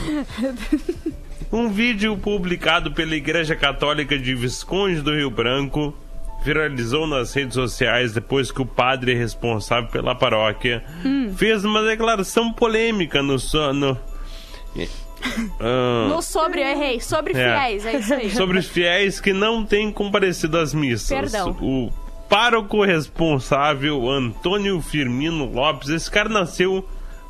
Um 1.52 1.68
vídeo 1.70 2.16
publicado 2.16 2.92
pela 2.92 3.16
Igreja 3.16 3.56
Católica 3.56 4.16
de 4.18 4.36
Visconde 4.36 5.02
do 5.02 5.16
Rio 5.16 5.32
Branco 5.32 5.96
viralizou 6.44 7.08
nas 7.08 7.34
redes 7.34 7.56
sociais 7.56 8.14
depois 8.14 8.52
que 8.52 8.62
o 8.62 8.66
padre 8.68 9.16
responsável 9.16 9.90
pela 9.90 10.14
paróquia 10.14 10.84
fez 11.36 11.66
uma 11.66 11.82
declaração 11.84 12.54
polêmica 12.54 13.24
no 13.24 13.40
sono. 13.40 13.98
No 16.08 16.22
sobre, 16.22 16.62
eu 16.62 16.68
errei. 16.68 17.00
Sobre 17.00 17.34
É. 17.34 17.36
fiéis, 17.36 17.86
é 17.86 17.98
isso 17.98 18.14
aí. 18.14 18.30
sobre 18.32 18.60
os 18.60 18.68
fiéis 18.68 19.20
que 19.20 19.34
não 19.34 19.66
têm 19.66 19.92
comparecido 19.92 20.58
às 20.58 20.72
missas. 20.74 21.10
Perdão. 21.10 21.52
O 21.62 21.92
pároco 22.32 22.84
responsável, 22.84 24.10
Antônio 24.10 24.82
Firmino 24.82 25.46
Lopes, 25.54 25.90
esse 25.90 26.10
cara 26.10 26.30
nasceu 26.30 26.84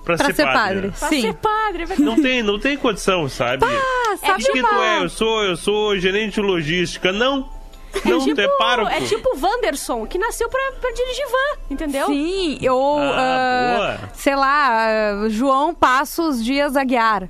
pra, 0.06 0.16
Pra 0.16 0.26
ser, 0.28 0.36
ser 0.36 0.43
padre. 0.45 0.54
padre. 0.60 0.88
né? 0.88 0.93
Pra 0.99 1.08
Sim. 1.10 1.22
ser 1.22 1.34
padre, 1.34 1.84
é 1.84 1.86
verdade. 1.88 2.02
Não 2.04 2.22
tem, 2.22 2.43
não 2.43 2.60
tem 2.60 2.78
condição, 2.78 3.28
sabe? 3.28 3.66
Ah, 3.66 4.14
É 4.14 4.18
sabe 4.18 4.38
Diz 4.43 4.47
que 4.52 4.62
tu 4.62 4.76
é, 4.76 5.04
eu 5.04 5.10
sou, 5.10 5.43
eu 5.43 5.58
sou 5.58 5.97
gerente 5.97 6.36
de 6.36 6.41
logística. 6.41 7.12
Não. 7.12 7.49
Não, 8.06 8.24
tipo, 8.24 8.39
é 8.39 8.47
pároco. 8.58 8.89
é 8.89 9.02
tipo 9.02 9.36
o 9.36 9.41
Wanderson, 9.45 10.06
que 10.06 10.18
nasceu 10.18 10.47
pra, 10.47 10.62
pra 10.80 10.91
dirigir 10.91 11.26
van, 11.26 11.60
entendeu? 11.70 12.06
Sim, 12.08 12.70
ou, 12.70 12.99
Ah, 13.02 13.74
boa. 13.99 14.10
sei 14.14 14.34
lá, 14.34 14.70
ah, 15.26 15.30
João 15.30 15.74
Passos 15.76 16.41
Dias 16.41 16.78
Aguiar. 16.78 17.28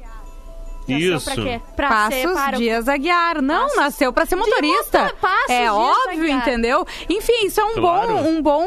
Nasceu 0.91 1.15
Isso. 1.17 1.25
Pra 1.33 1.43
quê? 1.43 1.61
Pra 1.75 1.87
ser 1.87 1.95
Passos 2.23 2.33
pároco. 2.33 2.57
Dias 2.57 2.87
Aguiar. 2.87 3.41
Não, 3.41 3.61
Passos- 3.63 3.77
nasceu 3.77 4.13
pra 4.13 4.25
ser 4.25 4.35
motorista. 4.35 5.03
motor- 5.03 5.15
Passos 5.19 5.49
é 5.49 5.59
Dias 5.61 5.73
óbvio, 5.73 6.21
Aguiar. 6.23 6.37
entendeu? 6.39 6.87
Enfim, 7.09 7.45
isso 7.45 7.59
é 7.61 7.65
um 7.65 7.73
Claro. 7.73 8.07
bom, 8.13 8.27
um 8.29 8.41
bom 8.41 8.65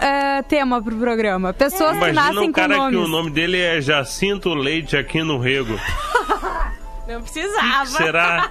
eh, 0.00 0.42
tema 0.48 0.82
pro 0.82 0.96
programa. 0.96 1.52
Pessoas 1.52 1.92
que 1.92 1.96
Imagina 1.96 2.22
nascem 2.22 2.48
um 2.48 2.52
cara 2.52 2.76
com 2.76 2.88
que 2.90 2.96
o 2.96 2.98
nomes. 3.00 3.10
nome 3.10 3.30
dele 3.30 3.60
é 3.60 3.80
Jacinto 3.80 4.54
Leite 4.54 4.96
aqui 4.96 5.22
no 5.22 5.38
Rego. 5.38 5.78
Não 7.06 7.20
precisava. 7.22 7.86
Será? 7.86 8.50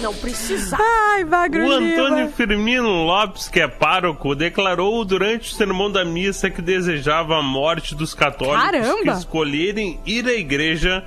Não 0.00 0.14
precisava. 0.14 0.82
Ai, 0.82 1.24
Magro 1.24 1.66
O 1.66 1.72
Antônio 1.72 2.16
Lima. 2.16 2.28
Firmino 2.28 2.88
Lopes, 3.04 3.48
que 3.48 3.60
é 3.60 3.68
pároco, 3.68 4.34
declarou 4.34 5.04
durante 5.04 5.52
o 5.52 5.54
sermão 5.54 5.90
da 5.90 6.04
missa 6.04 6.48
que 6.48 6.62
desejava 6.62 7.36
a 7.36 7.42
morte 7.42 7.94
dos 7.94 8.14
católicos 8.14 8.62
Caramba! 8.62 9.02
que 9.02 9.18
escolherem 9.18 10.00
ir 10.06 10.26
à 10.26 10.34
igreja 10.34 11.04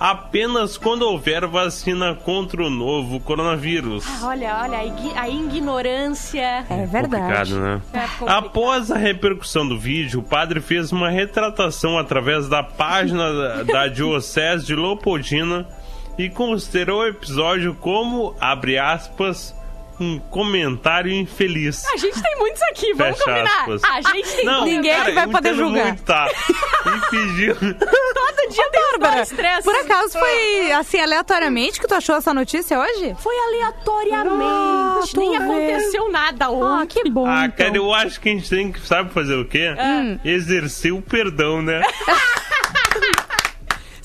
apenas 0.00 0.78
quando 0.78 1.02
houver 1.02 1.46
vacina 1.46 2.14
contra 2.14 2.62
o 2.62 2.70
novo 2.70 3.20
coronavírus. 3.20 4.06
Olha, 4.22 4.60
olha, 4.62 4.78
a, 5.16 5.28
ignorância. 5.28 6.64
É 6.70 6.86
verdade. 6.86 7.52
Complicado, 7.52 7.60
né? 7.60 7.82
É 7.92 8.00
complicado. 8.00 8.28
Após 8.30 8.90
a 8.90 8.96
repercussão 8.96 9.68
do 9.68 9.78
vídeo, 9.78 10.20
o 10.20 10.22
padre 10.22 10.60
fez 10.62 10.90
uma 10.90 11.10
retratação 11.10 11.98
através 11.98 12.48
da 12.48 12.62
página 12.62 13.30
da, 13.30 13.62
da 13.62 13.88
Diocese 13.92 14.64
de 14.64 14.74
Leopoldina 14.74 15.68
e 16.16 16.30
considerou 16.30 17.00
o 17.00 17.06
episódio 17.06 17.74
como, 17.74 18.34
abre 18.40 18.78
aspas, 18.78 19.54
um 20.00 20.18
comentário 20.18 21.12
infeliz. 21.12 21.84
A 21.92 21.96
gente 21.98 22.20
tem 22.22 22.36
muitos 22.38 22.62
aqui, 22.62 22.94
vamos 22.94 23.18
Fecha 23.18 23.30
combinar. 23.30 23.60
aspas. 23.60 23.82
A 23.84 24.00
gente 24.14 24.36
tem 24.36 24.44
Não, 24.46 24.64
Ninguém 24.64 24.96
cara, 24.96 25.12
vai 25.12 25.24
eu 25.26 25.30
poder 25.30 25.54
julgar. 25.54 25.86
Muito, 25.88 26.02
tá? 26.02 26.28
E. 27.12 27.54
Todo 27.54 28.50
dia 28.52 28.70
tem 28.70 28.80
Bárbara, 28.98 29.26
três. 29.26 29.64
por 29.64 29.74
acaso 29.76 30.18
foi 30.18 30.72
assim, 30.72 30.98
aleatoriamente 31.00 31.78
que 31.80 31.86
tu 31.86 31.94
achou 31.94 32.16
essa 32.16 32.32
notícia 32.34 32.78
hoje? 32.78 33.14
Foi 33.20 33.34
aleatoriamente. 33.38 34.40
Ah, 34.42 35.00
Nem 35.16 35.30
vendo. 35.38 35.42
aconteceu 35.42 36.10
nada 36.10 36.46
Ah, 36.46 36.50
ontem. 36.50 37.02
que 37.02 37.10
bom. 37.10 37.26
Ah, 37.26 37.46
então. 37.46 37.66
cara, 37.66 37.76
eu 37.76 37.92
acho 37.94 38.20
que 38.20 38.28
a 38.28 38.32
gente 38.32 38.48
tem 38.48 38.72
que, 38.72 38.80
sabe 38.80 39.12
fazer 39.12 39.34
o 39.36 39.44
quê? 39.44 39.74
Hum. 39.78 40.18
Exercer 40.24 40.92
o 40.92 41.02
perdão, 41.02 41.60
né? 41.62 41.82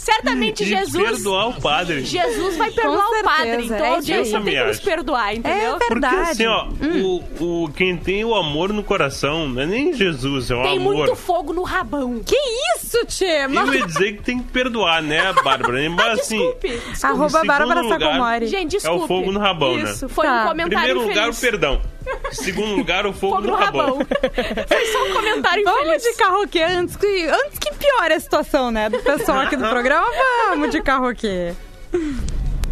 Certamente 0.06 0.64
E 0.64 0.68
Jesus. 0.68 1.04
perdoar 1.04 1.50
o 1.50 1.54
padre. 1.62 2.06
Jesus 2.06 2.58
vai 2.58 2.70
perdoar 2.72 3.04
Com 3.08 3.20
o 3.20 3.24
padre. 3.24 3.50
certeza, 3.50 3.76
Então 3.76 3.78
é 3.78 3.80
a 3.80 3.90
isso 3.90 3.96
audiência 3.96 4.42
tem 4.42 4.54
que 4.54 4.64
nos 4.66 4.80
perdoar, 4.80 5.36
entendeu? 5.36 5.76
É 5.76 5.80
Porque 5.80 5.94
verdade. 5.94 6.30
assim, 6.32 6.46
ó, 6.46 6.68
o, 7.40 7.64
o, 7.64 7.70
quem 7.76 7.98
tem 7.98 8.24
o 8.24 8.36
amor 8.36 8.72
no 8.72 8.84
coração 8.84 9.48
não 9.50 9.62
é 9.64 9.66
nem 9.66 9.94
Jesus, 9.94 10.52
é 10.52 10.56
o 10.56 10.62
Tem 10.62 10.78
amor. 10.78 10.94
muito 10.96 11.16
fogo 11.16 11.54
no 11.54 11.64
rabão. 11.64 12.22
Que 12.24 12.36
isso, 12.78 13.04
Tchê? 13.08 13.26
Eu 13.46 13.74
ia 13.74 13.86
dizer 13.88 14.18
que 14.18 14.22
tem 14.24 14.38
que 14.40 14.52
perdoar, 14.52 15.02
né, 15.02 15.34
Bárbara? 15.44 15.82
Embora 15.84 16.14
assim. 16.14 16.38
Desculpe. 16.38 16.82
Arroba 17.04 17.42
Em 17.44 17.48
Bárbara 17.48 17.84
Sacomori. 17.90 18.48
Gente, 18.48 18.72
desculpe. 18.72 19.02
É 19.02 19.04
o 19.04 19.08
fogo 19.08 19.32
no 19.32 19.40
rabão, 19.40 19.76
né? 19.76 19.84
Isso, 19.92 20.08
foi 20.08 20.26
Tá. 20.26 20.44
um 20.44 20.48
comentário 20.50 20.70
Primeiro 20.88 21.00
lugar, 21.02 21.28
o 21.28 21.30
infeliz. 21.32 21.40
perdão. 21.40 21.82
Segundo 22.32 22.76
lugar, 22.76 23.06
o 23.06 23.14
fogo, 23.14 23.36
Fogo 23.38 23.48
no 23.48 23.56
rabão. 23.56 23.98
rabão. 23.98 24.08
Foi 24.68 24.86
só 24.92 25.04
um 25.10 25.14
comentário 25.14 25.64
Vamos 25.64 25.82
infeliz. 25.82 26.04
de 26.04 26.14
carroquê 26.14 26.62
antes 26.64 26.96
que, 26.96 27.26
antes 27.28 27.60
que 27.60 27.74
piore 27.76 28.14
a 28.14 28.20
situação, 28.20 28.72
né? 28.72 28.90
Do 28.90 29.00
pessoal 29.00 29.40
aqui 29.40 29.56
do 29.56 29.68
programa, 29.68 30.06
vamos 30.50 30.72
de 30.72 30.82
carroquê. 30.82 31.54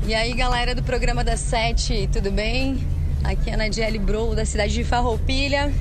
E 0.06 0.14
aí, 0.14 0.34
galera 0.34 0.76
do 0.76 0.84
programa 0.84 1.24
das 1.24 1.40
Sete, 1.40 2.10
tudo 2.12 2.30
bem? 2.32 2.86
Aqui 3.24 3.50
é 3.50 3.54
a 3.54 3.58
Nadiele 3.58 3.98
Bro, 4.00 4.36
da 4.36 4.46
cidade 4.46 4.74
de 4.74 4.84
Farroupilha. 4.84 5.72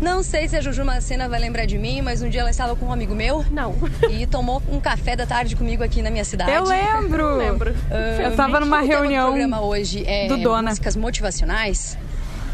Não 0.00 0.22
sei 0.22 0.48
se 0.48 0.56
a 0.56 0.60
Juju 0.60 0.84
Macena 0.84 1.28
vai 1.28 1.40
lembrar 1.40 1.66
de 1.66 1.78
mim, 1.78 2.02
mas 2.02 2.20
um 2.20 2.28
dia 2.28 2.40
ela 2.40 2.50
estava 2.50 2.74
com 2.76 2.86
um 2.86 2.92
amigo 2.92 3.14
meu 3.14 3.44
Não. 3.50 3.74
e 4.10 4.26
tomou 4.26 4.60
um 4.68 4.80
café 4.80 5.14
da 5.16 5.24
tarde 5.24 5.54
comigo 5.56 5.82
aqui 5.84 6.02
na 6.02 6.10
minha 6.10 6.24
cidade. 6.24 6.50
Eu 6.52 6.64
lembro. 6.64 7.36
lembro. 7.36 7.74
Ah, 7.90 8.22
Eu 8.22 8.36
tava 8.36 8.58
numa 8.60 8.78
como 8.78 8.84
o 8.84 8.88
tema 8.88 9.00
do 9.00 9.02
reunião 9.08 9.26
programa 9.28 9.60
hoje 9.62 10.04
é 10.06 10.26
do 10.28 10.36
Dona. 10.36 10.70
músicas 10.70 10.96
motivacionais. 10.96 11.96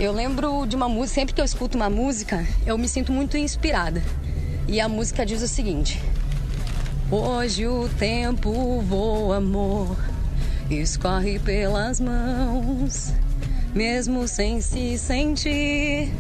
Eu 0.00 0.12
lembro 0.12 0.64
de 0.64 0.74
uma 0.74 0.88
música, 0.88 1.16
sempre 1.20 1.34
que 1.34 1.42
eu 1.42 1.44
escuto 1.44 1.76
uma 1.76 1.90
música, 1.90 2.46
eu 2.64 2.78
me 2.78 2.88
sinto 2.88 3.12
muito 3.12 3.36
inspirada. 3.36 4.02
E 4.66 4.80
a 4.80 4.88
música 4.88 5.26
diz 5.26 5.42
o 5.42 5.46
seguinte: 5.46 6.02
Hoje 7.10 7.66
o 7.66 7.86
tempo 7.98 8.80
voa, 8.80 9.36
amor, 9.36 9.94
escorre 10.70 11.38
pelas 11.38 12.00
mãos, 12.00 13.12
mesmo 13.74 14.26
sem 14.26 14.62
se 14.62 14.96
sentir. 14.96 16.10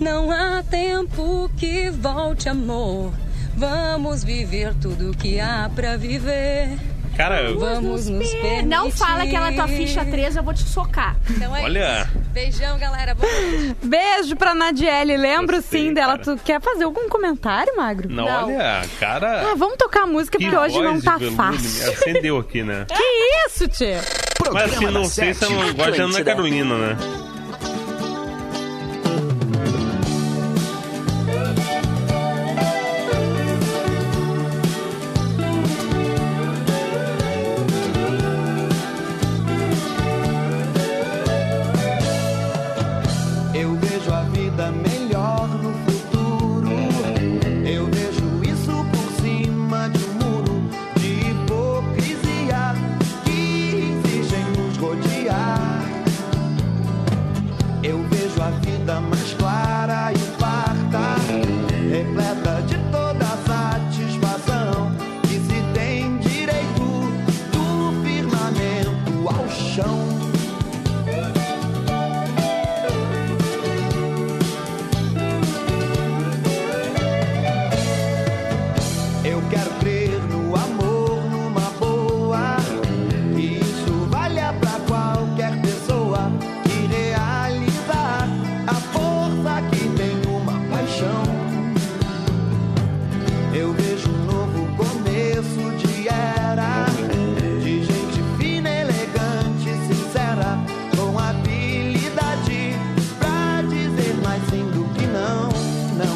Não 0.00 0.30
há 0.30 0.62
tempo 0.62 1.50
que 1.58 1.90
volte, 1.90 2.48
amor. 2.48 3.12
Vamos 3.54 4.24
viver 4.24 4.74
tudo 4.76 5.14
que 5.14 5.38
há 5.38 5.70
pra 5.74 5.98
viver. 5.98 6.93
Cara, 7.16 7.52
Vamos 7.54 8.08
nos 8.08 8.28
permitir. 8.30 8.66
Não 8.66 8.90
fala 8.90 9.26
que 9.26 9.34
ela 9.36 9.48
é 9.50 9.52
tua 9.54 9.68
ficha 9.68 10.04
3, 10.04 10.36
eu 10.36 10.42
vou 10.42 10.52
te 10.54 10.64
socar. 10.64 11.16
Então 11.30 11.54
é 11.56 11.62
Olha. 11.62 12.02
isso. 12.10 12.18
Beijão, 12.32 12.78
galera. 12.78 13.14
Boa 13.14 13.30
noite. 13.32 13.76
Beijo 13.82 14.36
pra 14.36 14.54
Nadiele. 14.54 15.16
Lembro 15.16 15.56
Gostei, 15.56 15.82
sim 15.88 15.94
dela. 15.94 16.18
cara. 16.18 16.24
Tu 16.36 16.42
quer 16.44 16.60
fazer 16.60 16.84
algum 16.84 17.08
comentário, 17.08 17.76
Magro? 17.76 18.08
não, 18.10 18.24
Não. 18.24 18.46
olha, 18.46 18.82
cara. 18.98 19.52
Ah, 19.52 19.54
vamos 19.56 19.76
tocar 19.76 20.02
a 20.02 20.06
música 20.06 20.38
que 20.38 20.44
porque 20.44 20.58
hoje 20.58 20.80
não 20.82 21.00
tá 21.00 21.16
veludo, 21.16 21.36
fácil. 21.36 21.84
Me 21.86 21.92
acendeu 21.92 22.38
aqui, 22.38 22.62
né? 22.64 22.86
Que 22.88 23.46
isso, 23.46 23.68
Tchê? 23.68 23.94
Mas 24.52 24.74
assim, 24.74 24.86
não 24.86 25.04
sei 25.04 25.32
se 25.32 25.44
eu 25.44 25.50
não 25.50 25.72
gosto 25.74 25.92
de 25.92 26.00
Ana. 26.00 26.24
Carolina, 26.24 26.76
né? 26.76 26.96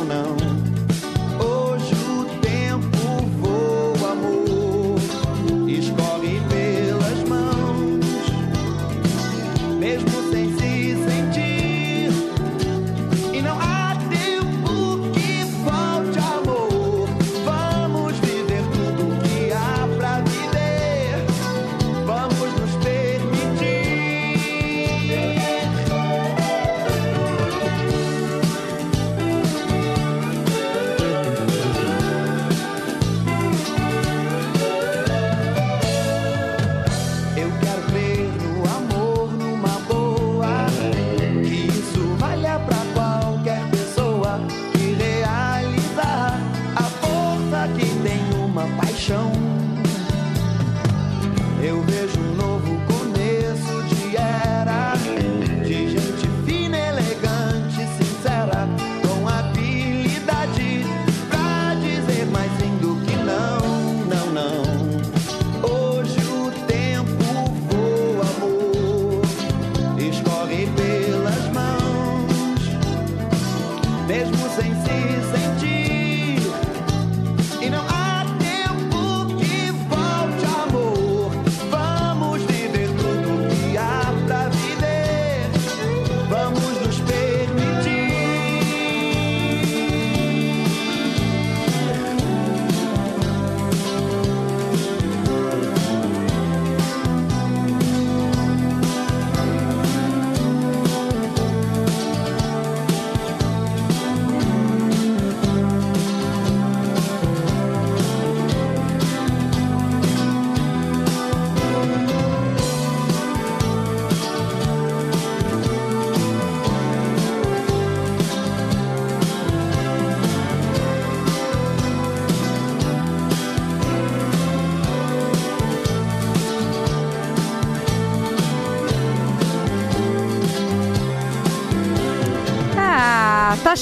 know. 0.08 0.47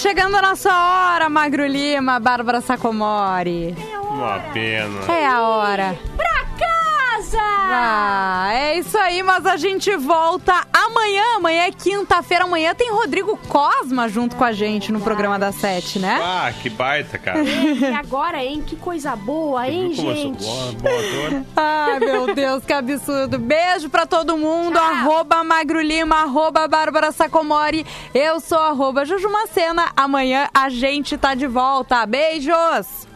Chegando 0.07 0.37
a 0.37 0.43
nossa 0.43 0.73
hora, 0.73 1.29
Magro 1.29 1.67
Lima, 1.67 2.21
Bárbara 2.21 2.61
Sacomori. 2.61 3.75
Uma 4.09 4.39
pena. 4.53 5.13
É 5.13 5.27
a 5.27 5.43
hora. 5.43 5.99
Pra 6.17 6.47
casa! 6.57 7.41
Ah, 7.43 8.51
é 8.53 8.79
isso 8.79 8.97
aí, 8.97 9.21
mas 9.25 9.45
a 9.45 9.57
gente 9.57 9.97
volta 9.97 10.65
amanhã. 11.07 11.37
Amanhã 11.37 11.63
é 11.65 11.71
quinta-feira. 11.71 12.45
Amanhã 12.45 12.75
tem 12.75 12.91
Rodrigo 12.91 13.37
Cosma 13.49 14.09
junto 14.09 14.37
com 14.37 14.45
a 14.45 14.53
gente 14.53 14.91
no 14.91 15.01
programa 15.01 15.39
das 15.39 15.55
sete, 15.55 15.99
né? 15.99 16.19
Ah, 16.21 16.53
que 16.53 16.69
baita, 16.69 17.19
cara. 17.19 17.43
E 17.43 17.85
agora, 17.95 18.43
hein? 18.45 18.63
Que 18.67 18.77
coisa 18.77 19.15
boa, 19.15 19.69
hein, 19.69 19.93
gente? 19.95 20.45
boa, 20.45 20.73
boa. 20.73 21.45
Ai, 21.57 22.01
meu 22.01 22.35
Deus, 22.35 22.65
que 22.65 22.73
absurdo. 22.73 23.39
Beijo 23.39 23.89
pra 23.89 24.07
todo 24.07 24.37
mundo. 24.37 24.77
Arroba 24.77 25.45
Magro 25.45 25.81
Lima, 25.81 26.17
arroba 26.23 26.67
Bárbara 26.67 27.13
Sacomori. 27.13 27.87
Eu 28.15 28.41
sou 28.41 28.59
arroba 28.59 29.05
Juju 29.05 29.31
Macena. 29.31 29.93
Amanhã 29.97 30.49
a 30.53 30.69
gente 30.69 31.17
tá 31.17 31.35
de 31.35 31.47
volta. 31.47 32.05
Beijos! 32.07 33.07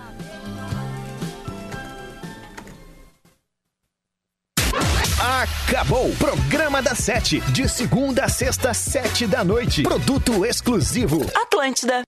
Acabou. 5.20 6.10
Programa 6.16 6.80
da 6.80 6.94
Sete. 6.94 7.40
De 7.52 7.68
segunda 7.68 8.24
a 8.24 8.28
sexta, 8.28 8.72
sete 8.72 9.26
da 9.26 9.44
noite. 9.44 9.82
Produto 9.82 10.46
exclusivo. 10.46 11.20
Atlântida. 11.34 12.00